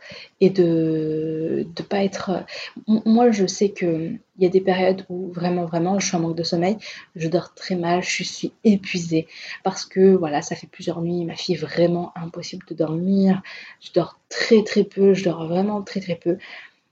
[0.42, 2.44] et de ne pas être...
[2.88, 6.36] Moi, je sais qu'il y a des périodes où vraiment, vraiment, je suis en manque
[6.36, 6.78] de sommeil,
[7.16, 9.28] je dors très mal, je suis épuisée
[9.64, 13.44] parce que, voilà, ça fait plusieurs nuits, ma fille est vraiment impossible de dormir,
[13.80, 16.38] je dors très, très peu, je dors vraiment très, très peu.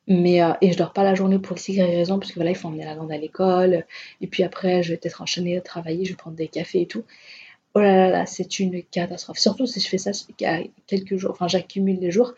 [0.08, 2.56] Mais, euh, et je dors pas la journée pour x raison, parce que voilà, il
[2.56, 3.86] faut emmener la grande à l'école,
[4.22, 6.88] et puis après, je vais peut-être enchaîner à travailler, je vais prendre des cafés et
[6.88, 7.04] tout.
[7.76, 9.40] Oh là là là, c'est une catastrophe.
[9.40, 10.12] Surtout si je fais ça
[10.88, 12.34] quelques jours, enfin j'accumule les jours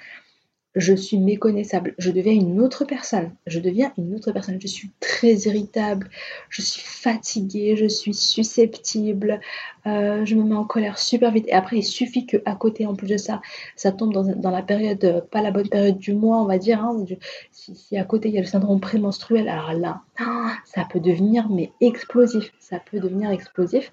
[0.76, 4.92] je suis méconnaissable, je deviens une autre personne, je deviens une autre personne, je suis
[5.00, 6.10] très irritable,
[6.50, 9.40] je suis fatiguée, je suis susceptible,
[9.88, 11.48] euh, je me mets en colère super vite.
[11.48, 13.42] Et après, il suffit que à côté, en plus de ça,
[13.76, 16.84] ça tombe dans, la période, euh, pas la bonne période du mois, on va dire.
[16.84, 17.06] Hein,
[17.52, 20.02] si, à côté il y a le syndrome prémenstruel, alors là,
[20.66, 23.92] ça peut devenir mais explosif, ça peut devenir explosif.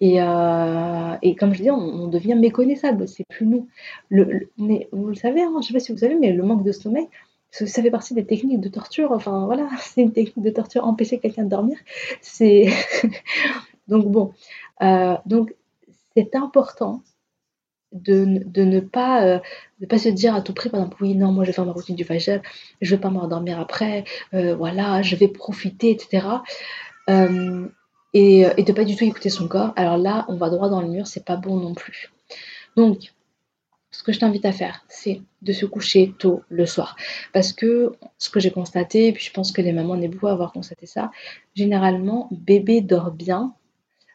[0.00, 3.68] Et, euh, comme je dis, on, devient méconnaissable, c'est plus nous.
[4.58, 6.64] Mais vous le savez, hein, je ne sais pas si vous savez, mais le manque
[6.64, 7.08] de sommeil,
[7.50, 9.12] ça fait partie des techniques de torture.
[9.12, 11.78] Enfin voilà, c'est une technique de torture, empêcher quelqu'un de dormir.
[12.20, 12.66] C'est
[13.88, 14.32] donc bon.
[14.82, 15.54] Euh, donc
[16.16, 17.02] c'est important
[17.92, 19.38] de, ne pas, euh,
[19.88, 21.72] pas se dire à tout prix, par exemple, oui, non, moi je vais faire ma
[21.72, 22.40] routine du Fajr,
[22.80, 26.26] je ne vais pas m'endormir après, euh, voilà, je vais profiter, etc.
[28.14, 29.72] et, et de pas du tout écouter son corps.
[29.76, 32.12] Alors là, on va droit dans le mur, c'est pas bon non plus.
[32.76, 33.12] Donc,
[33.94, 36.96] ce que je t'invite à faire, c'est de se coucher tôt le soir.
[37.32, 40.26] Parce que ce que j'ai constaté, et puis je pense que les mamans, on beaucoup
[40.26, 41.12] à avoir constaté ça,
[41.54, 43.54] généralement, bébé dort bien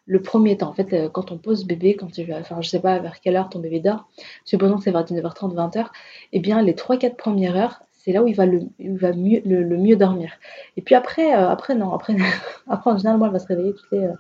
[0.09, 0.69] le premier temps.
[0.69, 3.35] En fait, euh, quand on pose bébé, quand tu, enfin, je sais pas vers quelle
[3.35, 4.09] heure ton bébé dort,
[4.43, 5.85] supposons que c'est vers 19h30, 20h,
[6.33, 10.31] eh bien, les 3-4 premières heures, c'est là où il va, le, va mieux, dormir.
[10.77, 12.15] Et puis après, euh, après non, après,
[12.67, 14.05] après en général, moi, elle va se réveiller toutes les.
[14.05, 14.13] Euh,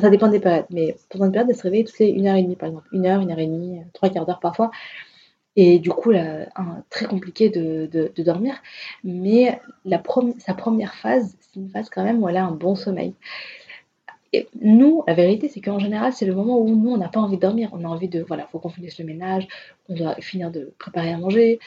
[0.00, 2.68] ça dépend des périodes, mais pendant une période, elle se réveille toutes les 1h30 par
[2.70, 2.88] exemple.
[2.94, 4.70] 1 heure, 1 heure et demie, 3 quarts d'heure parfois.
[5.56, 6.12] Et du coup,
[6.90, 8.56] très compliqué de, dormir.
[9.04, 9.60] Mais
[10.38, 13.14] sa première phase, c'est une phase quand même où elle a un bon sommeil.
[14.34, 17.20] Et nous, la vérité, c'est qu'en général, c'est le moment où nous, on n'a pas
[17.20, 17.70] envie de dormir.
[17.72, 19.46] On a envie de, voilà, faut qu'on finisse le ménage,
[19.88, 21.60] on doit finir de préparer à manger.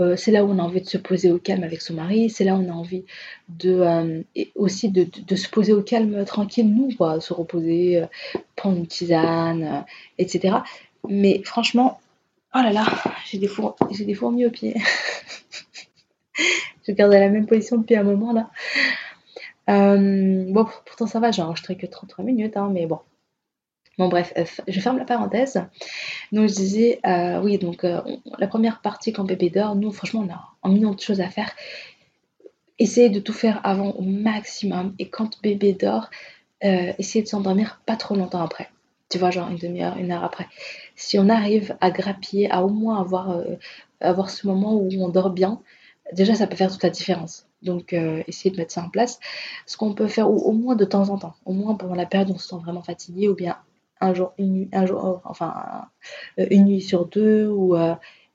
[0.00, 2.28] Euh, c'est là où on a envie de se poser au calme avec son mari.
[2.28, 3.04] C'est là où on a envie
[3.48, 4.22] de, euh,
[4.56, 8.06] aussi de, se poser au calme tranquille, nous, quoi, se reposer, euh,
[8.56, 9.84] prendre une tisane,
[10.18, 10.56] etc.
[11.08, 12.00] Mais franchement,
[12.54, 12.86] Oh là là,
[13.26, 13.50] j'ai des,
[14.06, 14.74] des fourmis aux pieds.
[16.88, 18.50] je garde la même position depuis un moment là.
[19.68, 23.00] Euh, bon, pourtant ça va, j'ai enregistré que 33 minutes, hein, mais bon.
[23.98, 25.60] Bon bref, euh, je ferme la parenthèse.
[26.32, 30.32] Donc je disais, euh, oui, donc la première partie quand bébé dort, nous franchement on
[30.32, 31.50] a un million de choses à faire.
[32.78, 34.94] Essayez de tout faire avant au maximum.
[34.98, 36.10] Et quand bébé dort,
[36.62, 38.70] essayez de s'endormir pas trop longtemps après
[39.10, 40.46] tu vois, genre une demi-heure, une heure après.
[40.94, 43.42] Si on arrive à grappiller, à au moins avoir,
[44.00, 45.62] avoir ce moment où on dort bien,
[46.12, 47.47] déjà ça peut faire toute la différence.
[47.62, 49.18] Donc euh, essayez de mettre ça en place.
[49.66, 52.30] Ce qu'on peut faire au, moins de temps en temps, au moins pendant la période
[52.30, 53.58] où on se sent vraiment fatigué, ou bien
[54.00, 55.86] un jour, une nuit, un jour, oh, enfin
[56.38, 57.76] euh, une nuit sur deux, ou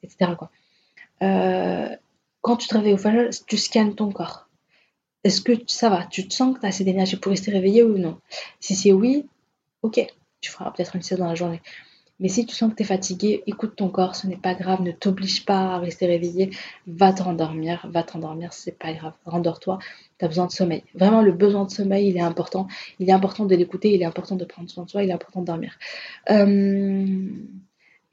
[0.04, 0.34] etc.
[0.38, 0.52] Quoi.
[2.42, 4.50] quand tu te réveilles au fajr, tu scannes ton corps.
[5.24, 6.06] Est-ce que ça va?
[6.06, 8.20] Tu te sens que tu as assez d'énergie pour rester réveillé ou non?
[8.60, 9.26] Si c'est oui,
[9.82, 10.06] ok,
[10.42, 11.62] tu feras peut-être une sieste dans la journée.
[12.20, 14.82] Mais si tu sens que tu es fatigué, écoute ton corps, ce n'est pas grave,
[14.82, 16.52] ne t'oblige pas à rester réveillé,
[16.86, 19.80] va te rendormir, va te rendormir, c'est pas grave, rendors-toi,
[20.20, 20.84] tu as besoin de sommeil.
[20.94, 22.68] Vraiment, le besoin de sommeil, il est important,
[23.00, 25.14] il est important de l'écouter, il est important de prendre soin de soi, il est
[25.14, 25.78] important de dormir.
[26.30, 27.28] Euh,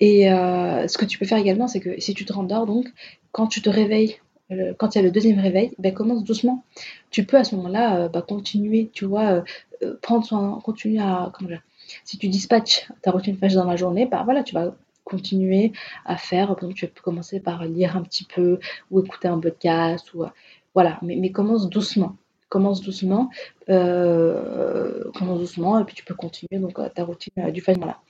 [0.01, 2.87] et euh, ce que tu peux faire également, c'est que si tu te rendors, donc,
[3.33, 4.17] quand tu te réveilles,
[4.79, 6.65] quand il y a le deuxième réveil, ben, commence doucement.
[7.11, 9.45] Tu peux à ce moment-là euh, bah, continuer, tu vois,
[10.03, 11.31] prendre soin, continuer à,
[12.05, 14.75] si tu dispatches ta routine fâche dans la journée, bah voilà, tu vas
[15.05, 15.73] continuer
[16.05, 16.49] à faire.
[16.49, 18.59] Par exemple, tu peux commencer par lire un petit peu
[18.91, 20.25] ou écouter un podcast ou
[20.75, 22.17] voilà, mais, commence doucement.
[22.49, 23.31] Commence doucement,
[23.69, 28.01] euh, commence doucement et puis tu peux continuer donc ta routine du voilà.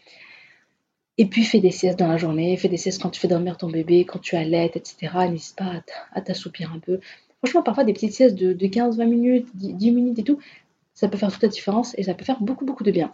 [1.19, 3.59] Et puis fais des siestes dans la journée, fais des siestes quand tu fais dormir
[3.59, 5.13] ton bébé, quand tu allaites, etc.
[5.31, 5.83] N'hésite pas
[6.15, 7.01] à t'assoupir un peu.
[7.41, 10.39] Franchement, parfois des petites siestes de, 15-20 minutes, 10 minutes et tout,
[10.95, 13.13] ça peut faire toute la différence et ça peut faire beaucoup, beaucoup de bien.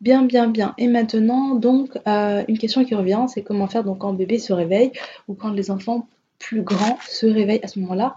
[0.00, 0.74] Bien, bien, bien.
[0.78, 4.52] Et maintenant, donc, euh, une question qui revient, c'est comment faire donc quand bébé se
[4.54, 4.92] réveille
[5.28, 8.16] ou quand les enfants plus grands se réveillent à ce moment-là,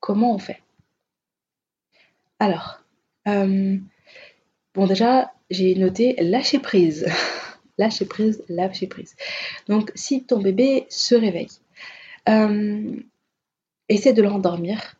[0.00, 0.62] comment on fait?
[2.38, 2.80] Alors,
[3.28, 3.76] euh,
[4.74, 7.06] bon déjà, j'ai noté lâcher prise.
[7.78, 9.14] lâcher prise, lâcher prise.
[9.68, 11.50] Donc, si ton bébé se réveille,
[12.30, 12.96] euh,
[13.90, 14.96] essaie de le rendormir.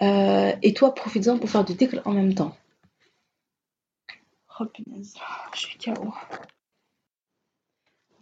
[0.00, 2.54] Et toi, profites-en pour faire du décle en même temps.
[4.58, 5.14] Oh punaise,
[5.54, 6.14] je suis KO.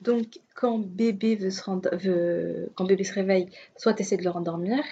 [0.00, 1.62] Donc, quand bébé veut se
[1.96, 2.72] veut...
[2.74, 4.82] quand bébé se réveille, soit tu essaies de le rendormir,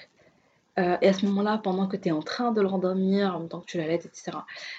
[0.78, 3.40] euh, et à ce moment-là, pendant que tu es en train de le rendormir, en
[3.40, 4.38] même temps que tu l'allaites, etc., et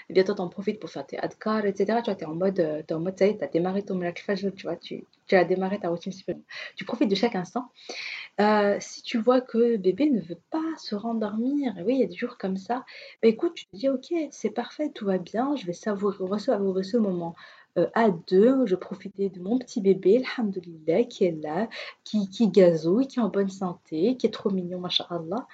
[0.09, 1.99] eh bien toi, t'en profites pour faire tes adkar, etc.
[2.03, 3.95] Tu vois, t'es en mode, euh, es en mode, ça y est, t'as démarré ton
[3.95, 4.23] miracle
[4.55, 6.11] tu vois, tu, tu as démarré ta routine
[6.75, 7.69] Tu profites de chaque instant.
[8.41, 12.03] Euh, si tu vois que bébé ne veut pas se rendormir, et oui, il y
[12.03, 12.83] a des jours comme ça,
[13.21, 16.83] bah écoute, tu te dis, ok, c'est parfait, tout va bien, je vais savourer, savourer
[16.83, 17.35] ce moment
[17.77, 21.67] euh, à deux, je profitais de mon petit bébé, alhamdoulilah, qui est là,
[22.03, 25.47] qui, qui gazouille, qui est en bonne santé, qui est trop mignon, masha'Allah.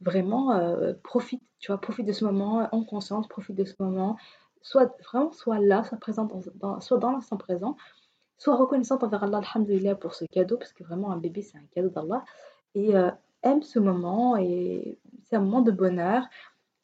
[0.00, 4.16] Vraiment, euh, profite, tu vois, profite de ce moment en conscience, profite de ce moment,
[4.62, 7.76] soit vraiment, soit là, soit, présent dans, soit dans l'instant présent,
[8.38, 11.66] soit reconnaissante envers Allah, alhamdoulilah, pour ce cadeau, parce que vraiment, un bébé, c'est un
[11.74, 12.24] cadeau d'Allah,
[12.74, 13.10] et euh,
[13.42, 16.24] aime ce moment, et c'est un moment de bonheur,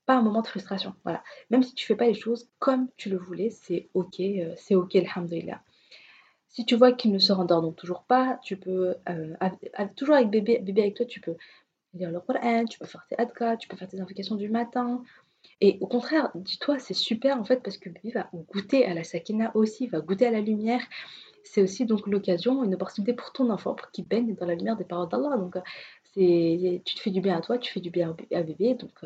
[0.06, 0.94] pas un moment de frustration.
[1.04, 1.22] Voilà.
[1.50, 4.74] Même si tu fais pas les choses comme tu le voulais, c'est ok, euh, c'est
[4.74, 5.62] ok, alhamdoulilah.
[6.48, 9.34] Si tu vois qu'il ne se rendort donc toujours pas, tu peux, euh,
[9.96, 11.36] toujours avec bébé, bébé avec toi, tu peux
[11.94, 15.02] lire le Coran, tu peux faire tes adka, tu peux faire tes invocations du matin.
[15.60, 19.04] Et au contraire, dis-toi, c'est super en fait parce que bébé va goûter à la
[19.04, 20.80] sakina aussi, va goûter à la lumière.
[21.42, 24.76] C'est aussi donc l'occasion, une opportunité pour ton enfant pour qu'il baigne dans la lumière
[24.76, 25.36] des paroles d'Allah.
[25.36, 25.60] Donc, euh,
[26.14, 28.74] tu te fais du bien à toi, tu fais du bien à bébé.
[28.74, 29.04] Donc,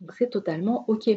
[0.00, 1.10] donc c'est totalement ok.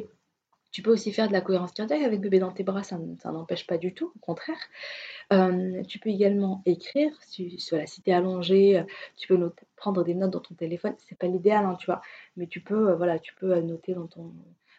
[0.72, 3.68] Tu peux aussi faire de la cohérence cardiaque avec bébé dans tes bras, ça, n'empêche
[3.68, 4.58] pas du tout, au contraire.
[5.34, 8.84] Euh, tu peux également écrire, si, voilà, si tu es allongé, euh,
[9.18, 10.96] tu peux prendre des notes dans ton téléphone.
[11.10, 12.02] C'est pas l'idéal, hein, tu vois,
[12.38, 14.34] mais tu peux, euh, voilà, tu peux noter dans ton,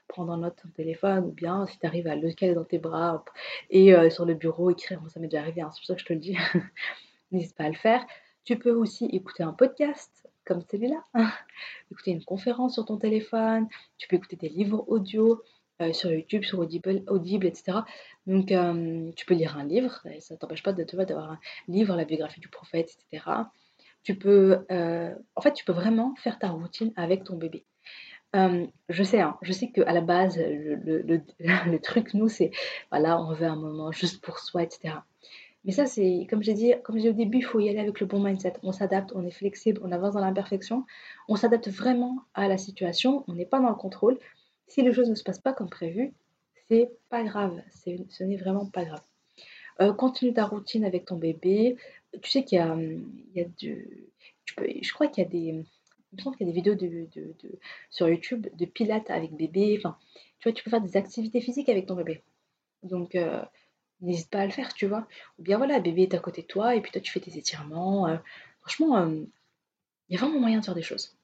[0.08, 2.78] prendre en note ton téléphone, ou bien si tu arrives à le caler dans tes
[2.78, 3.22] bras
[3.70, 5.00] et sur le bureau écrire.
[5.08, 6.36] ça m'est déjà arrivé, hein, c'est pour ça que je te le dis.
[7.32, 8.04] N'hésite pas à le faire.
[8.44, 11.04] Tu peux aussi écouter un podcast comme celui-là.
[11.90, 13.68] écouter une conférence sur ton téléphone,
[13.98, 15.42] tu peux écouter des livres audio
[15.82, 17.78] euh, sur YouTube, sur Audible, Audible etc.
[18.26, 22.04] Donc euh, tu peux lire un livre, ça ne t'empêche pas d'avoir un livre, la
[22.04, 23.24] biographie du prophète, etc.
[24.02, 27.64] Tu peux, euh, en fait, tu peux vraiment faire ta routine avec ton bébé.
[28.34, 31.22] je sais, hein, je sais qu'à la base, le, le,
[31.70, 32.50] le truc, nous, c'est,
[32.90, 34.94] voilà, on veut un moment juste pour soi, etc.
[35.64, 38.00] Mais ça, c'est, comme j'ai dit, comme j'ai au début, il faut y aller avec
[38.00, 38.54] le bon mindset.
[38.62, 40.84] On s'adapte, on est flexible, on avance dans l'imperfection.
[41.28, 43.24] On s'adapte vraiment à la situation.
[43.28, 44.18] On n'est pas dans le contrôle.
[44.66, 46.12] Si les choses ne se passent pas comme prévu,
[46.68, 47.60] c'est pas grave.
[47.70, 49.02] ce n'est vraiment pas grave.
[49.80, 51.76] Euh, continue ta routine avec ton bébé.
[52.22, 53.04] Tu sais qu'il y a, il
[53.34, 54.08] y a du,
[54.44, 55.64] tu peux, je crois qu'il y a des,
[56.16, 57.58] me semble qu'il y a des vidéos de, de,
[57.90, 59.80] sur YouTube de pilates avec bébé.
[60.38, 62.22] Tu vois, tu peux faire des activités physiques avec ton bébé.
[62.82, 63.42] Donc, euh,
[64.02, 65.06] n'hésite pas à le faire, tu vois.
[65.38, 67.36] Ou bien voilà, bébé est à côté de toi et puis toi tu fais tes
[67.38, 68.06] étirements.
[68.08, 68.16] Euh,
[68.60, 69.24] franchement, euh,
[70.08, 71.16] il y a vraiment moyen de faire des choses.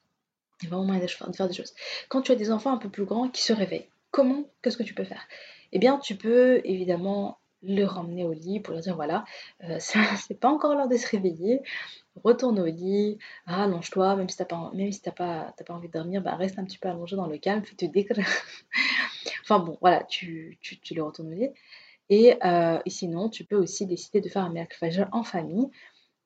[0.61, 1.73] Il y a vraiment moyen de faire des choses.
[2.09, 4.83] Quand tu as des enfants un peu plus grands qui se réveillent, comment, qu'est-ce que
[4.83, 5.21] tu peux faire?
[5.71, 9.25] Eh bien, tu peux évidemment le ramener au lit pour leur dire voilà,
[9.63, 11.61] euh, c'est pas encore l'heure de se réveiller,
[12.23, 16.21] retourne au lit, allonge-toi, même si t'as pas, même si pas, pas envie de dormir,
[16.21, 18.13] bah reste un petit peu allongé dans le calme, fais te décre.
[19.41, 21.49] enfin bon, voilà, tu, tu, tu le retournes au lit.
[22.11, 25.69] Euh, et, sinon, tu peux aussi décider de faire un miracle en famille,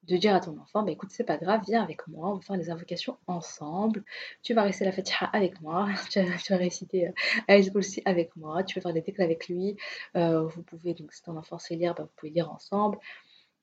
[0.04, 2.42] de dire à ton enfant, bah, écoute, c'est pas grave, viens avec moi, on va
[2.42, 4.04] faire les invocations ensemble,
[4.42, 7.12] tu vas réciter la fatiha avec moi, tu vas, réciter
[7.50, 9.78] euh, aussi avec moi, tu vas faire des déclats avec lui,
[10.18, 12.98] euh, vous pouvez, donc si ton enfant sait lire, bah, vous pouvez lire ensemble,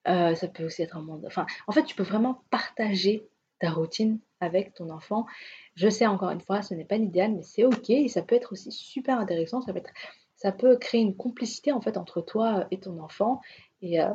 [0.08, 3.70] euh, ça peut aussi être un monde, enfin, en fait, tu peux vraiment partager ta
[3.70, 5.26] routine avec ton enfant.
[5.74, 8.34] Je sais encore une fois, ce n'est pas l'idéal, mais c'est ok, et ça peut
[8.34, 9.92] être aussi super intéressant, ça peut être
[10.40, 13.42] ça peut créer une complicité en fait entre toi et ton enfant.
[13.82, 14.08] Et, euh,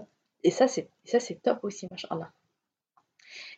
[0.43, 0.89] et ça, c'est
[1.43, 2.31] top aussi, machallah.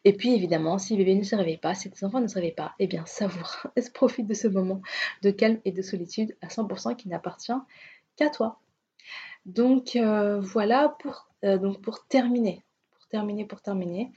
[0.04, 2.52] Et puis évidemment, si bébé ne se réveille pas, si tes enfants ne se réveillent
[2.52, 4.82] pas, eh bien savoure, profite de ce moment
[5.22, 7.54] de calme et de solitude à 100% qui n'appartient
[8.18, 8.60] qu'à toi.
[9.46, 14.12] Donc euh, voilà pour euh, donc pour terminer, pour terminer, pour terminer,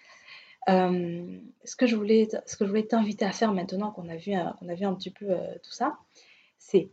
[0.67, 4.33] ce que je voulais, ce que je voulais t'inviter à faire maintenant qu'on a vu,
[4.59, 5.27] qu'on a vu un petit peu
[5.63, 5.99] tout ça,
[6.59, 6.91] c'est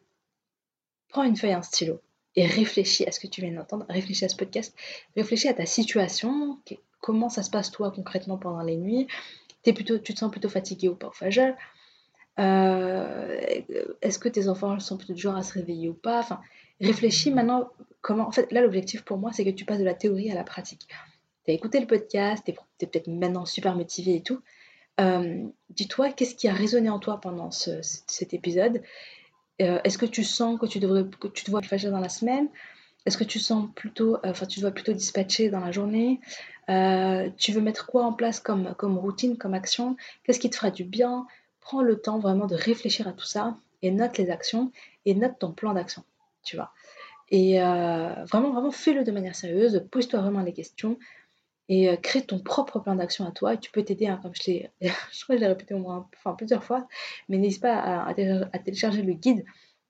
[1.10, 2.02] prends une feuille, un stylo
[2.36, 4.76] et réfléchis à ce que tu viens d'entendre, réfléchis à ce podcast,
[5.16, 6.60] réfléchis à ta situation,
[7.02, 9.08] comment ça se passe toi concrètement pendant les nuits,
[9.70, 13.40] es plutôt, tu te sens plutôt fatigué ou pas au euh,
[14.02, 16.20] Est-ce que tes enfants sont plutôt du genre à se réveiller ou pas?
[16.20, 16.42] Enfin,
[16.82, 17.70] réfléchis maintenant
[18.02, 18.28] comment.
[18.28, 20.44] En fait, là, l'objectif pour moi, c'est que tu passes de la théorie à la
[20.44, 20.88] pratique.
[21.46, 24.42] Tu as écouté le podcast, tu es, peut-être maintenant super motivé et tout.
[25.00, 28.82] Euh, dis-toi, qu'est-ce qui a résonné en toi pendant cet épisode?
[29.62, 32.50] Euh, Est-ce que tu sens que tu, devrais, que tu te vois dans la semaine?
[33.06, 36.20] Est-ce que tu sens plutôt, enfin, tu te vois plutôt dispatché dans la journée?
[37.38, 39.96] Tu veux mettre quoi en place comme, comme routine, comme action?
[40.24, 41.26] Qu'est-ce qui te fera du bien?
[41.62, 44.72] Prends le temps vraiment de réfléchir à tout ça et note les actions
[45.06, 46.04] et note ton plan d'action
[46.48, 46.72] tu vois.
[47.30, 50.98] Et euh, vraiment, vraiment, fais-le de manière sérieuse, pose-toi vraiment les questions
[51.70, 53.54] et euh, crée ton propre plan d'action à toi.
[53.54, 56.64] Et tu peux t'aider, hein, comme je l'ai, je crois répété au moins, enfin plusieurs
[56.64, 56.88] fois,
[57.30, 58.14] mais n'hésite pas à,
[58.60, 59.46] télécharger le guide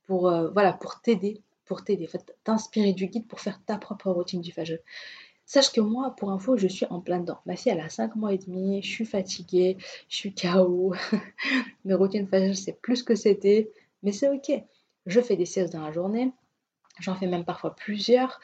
[0.05, 2.09] pour, euh, voilà, pour t'aider, pour t'aider,
[2.43, 4.81] t'inspirer du guide pour faire ta propre routine du fageux.
[5.45, 7.39] Sache que moi, pour info, je suis en plein dedans.
[7.45, 9.77] Ma fille, elle a 5 mois et demi, je suis fatiguée,
[10.09, 10.93] je suis KO.
[11.85, 13.71] Mes routines fageux, c'est plus que c'était,
[14.03, 14.51] mais c'est ok.
[15.05, 16.33] Je fais des siestes dans la journée,
[16.99, 18.39] J'en fais même parfois plusieurs.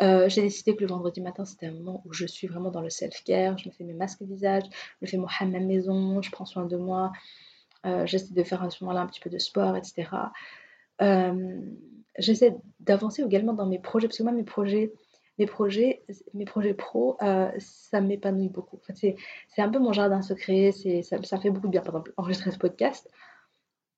[0.00, 2.80] Euh, j'ai décidé que le vendredi matin, c'était un moment où je suis vraiment dans
[2.80, 3.58] le self-care.
[3.58, 4.64] Je me fais mes masques visage,
[5.02, 7.12] je fais mon hammam maison, je prends soin de moi.
[7.86, 10.08] Euh, j'essaie de faire à ce moment-là un petit peu de sport, etc.
[11.00, 11.60] Euh,
[12.18, 14.92] j'essaie d'avancer également dans mes projets, parce que moi, mes projets,
[15.38, 16.02] mes projets,
[16.34, 17.16] mes projets pro,
[17.58, 18.76] ça m'épanouit beaucoup.
[18.76, 19.16] En c'est
[19.58, 20.72] un peu mon jardin secret,
[21.02, 21.82] ça, ça fait beaucoup de bien.
[21.82, 23.08] Par exemple, enregistrer ce podcast,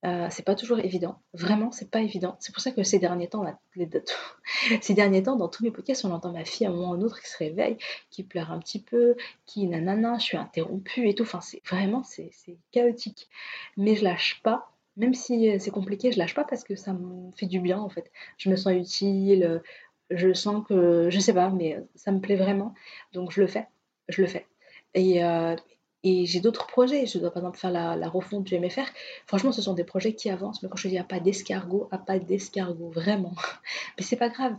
[0.03, 1.19] euh, c'est pas toujours évident.
[1.33, 2.35] Vraiment, c'est pas évident.
[2.39, 3.45] C'est pour ça que ces derniers temps,
[4.81, 6.93] ces derniers temps, dans tous mes podcasts, on entend ma fille à un moment ou
[6.93, 7.77] un autre qui se réveille,
[8.09, 11.23] qui pleure un petit peu, qui nanana, je suis interrompue et tout.
[11.23, 12.31] Enfin, c'est vraiment, c'est
[12.71, 13.29] chaotique.
[13.77, 14.71] Mais je lâche pas.
[14.97, 17.79] Même si euh, c'est compliqué, je lâche pas parce que ça me fait du bien
[17.79, 18.11] en fait.
[18.37, 19.61] Je me sens utile,
[20.09, 22.73] je sens que, je sais pas, mais ça me plaît vraiment.
[23.13, 23.67] Donc je le fais,
[24.09, 24.47] je le fais.
[24.93, 25.55] Et, euh,
[26.03, 27.05] et j'ai d'autres projets.
[27.05, 28.87] Je dois par exemple faire la, refonte du MFR.
[29.27, 30.63] Franchement, ce sont des projets qui avancent.
[30.63, 33.35] Mais quand je dis a pas d'escargot, a pas d'escargot, vraiment.
[33.97, 34.55] Mais c'est pas grave.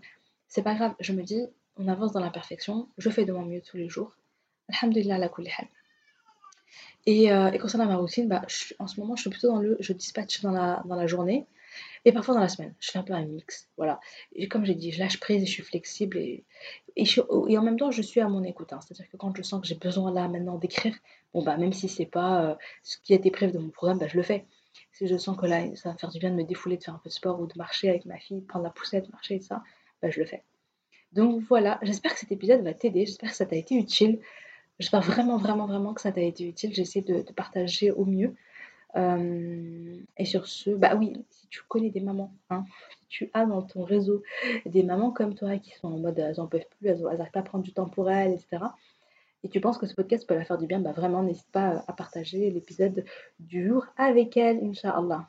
[0.48, 0.94] C'est pas grave.
[1.00, 2.88] Je me dis, on avance dans l'imperfection.
[2.98, 4.16] Je fais de mon mieux tous les jours.
[4.68, 5.50] Alhamdulillah, la kulli
[7.06, 8.42] et, euh, et, concernant ma routine, bah,
[8.78, 11.46] en ce moment, je suis plutôt dans le je dispatche dans la, dans la journée.
[12.04, 13.68] Et parfois dans la semaine, je fais un peu un mix.
[13.76, 14.00] Voilà.
[14.34, 16.18] Et comme j'ai dit, je lâche prise et je suis flexible.
[16.18, 16.44] Et,
[16.96, 17.06] et,
[17.58, 18.72] en même temps, je suis à mon écoute.
[18.72, 18.80] Hein.
[18.80, 20.94] C'est-à-dire que quand je sens que j'ai besoin là maintenant d'écrire,
[21.32, 23.98] bon bah même si c'est pas euh, ce qui a été prévu dans mon programme,
[23.98, 24.46] bah, je le fais.
[24.92, 26.94] Si je sens que là, ça va faire du bien de me défouler, de faire
[26.94, 29.40] un peu de sport ou de marcher avec ma fille, prendre la poussette, marcher et
[29.40, 29.62] ça,
[30.02, 30.42] bah, je le fais.
[31.12, 34.20] Donc voilà, j'espère que cet épisode va t'aider, j'espère que ça t'a été utile.
[34.78, 36.74] J'espère vraiment, vraiment, vraiment que ça t'a été utile.
[36.74, 38.34] J'essaie de, de, partager au mieux.
[38.96, 43.46] Euh, et sur ce, bah oui, si tu connais des mamans, hein, si tu as
[43.46, 44.22] dans ton réseau
[44.66, 47.40] des mamans comme toi qui sont en mode elles n'en peuvent plus, elles n'arrivent pas
[47.40, 48.64] à prendre du temps pour elles, etc.
[49.44, 51.84] Et tu penses que ce podcast peut leur faire du bien, bah vraiment n'hésite pas
[51.88, 53.04] à partager l'épisode
[53.40, 55.28] du jour avec elles, Inch'Allah.